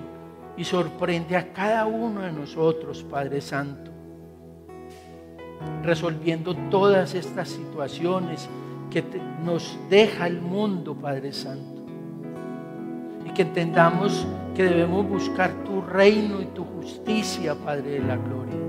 [0.58, 3.92] y sorprende a cada uno de nosotros, Padre Santo,
[5.84, 8.48] resolviendo todas estas situaciones
[8.90, 9.04] que
[9.44, 11.73] nos deja el mundo, Padre Santo.
[13.36, 18.60] Que entendamos que debemos buscar tu reino y tu justicia, Padre de la Gloria.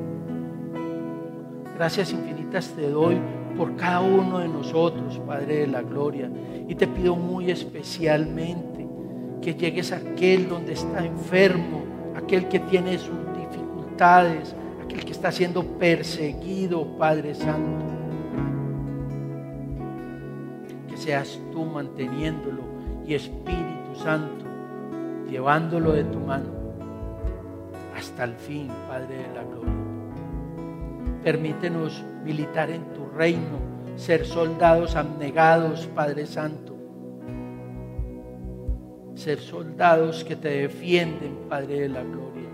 [1.76, 3.18] Gracias infinitas te doy
[3.56, 6.30] por cada uno de nosotros, Padre de la Gloria.
[6.66, 8.86] Y te pido muy especialmente
[9.42, 11.82] que llegues a aquel donde está enfermo,
[12.16, 17.84] aquel que tiene sus dificultades, aquel que está siendo perseguido, Padre Santo.
[20.88, 22.62] Que seas tú manteniéndolo
[23.06, 24.43] y Espíritu Santo,
[25.34, 26.48] llevándolo de tu mano
[27.96, 29.72] hasta el fin, Padre de la Gloria.
[31.24, 33.58] Permítenos militar en tu reino,
[33.96, 36.76] ser soldados abnegados, Padre Santo.
[39.16, 42.50] Ser soldados que te defienden, Padre de la Gloria.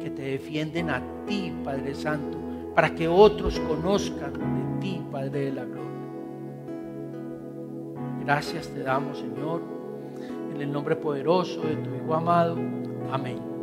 [0.00, 2.38] Que te defienden a ti, Padre Santo,
[2.74, 5.86] para que otros conozcan de ti, Padre de la Gloria.
[8.24, 9.75] Gracias te damos, Señor,
[10.56, 12.56] en el nombre poderoso de tu Hijo amado.
[13.12, 13.55] Amén.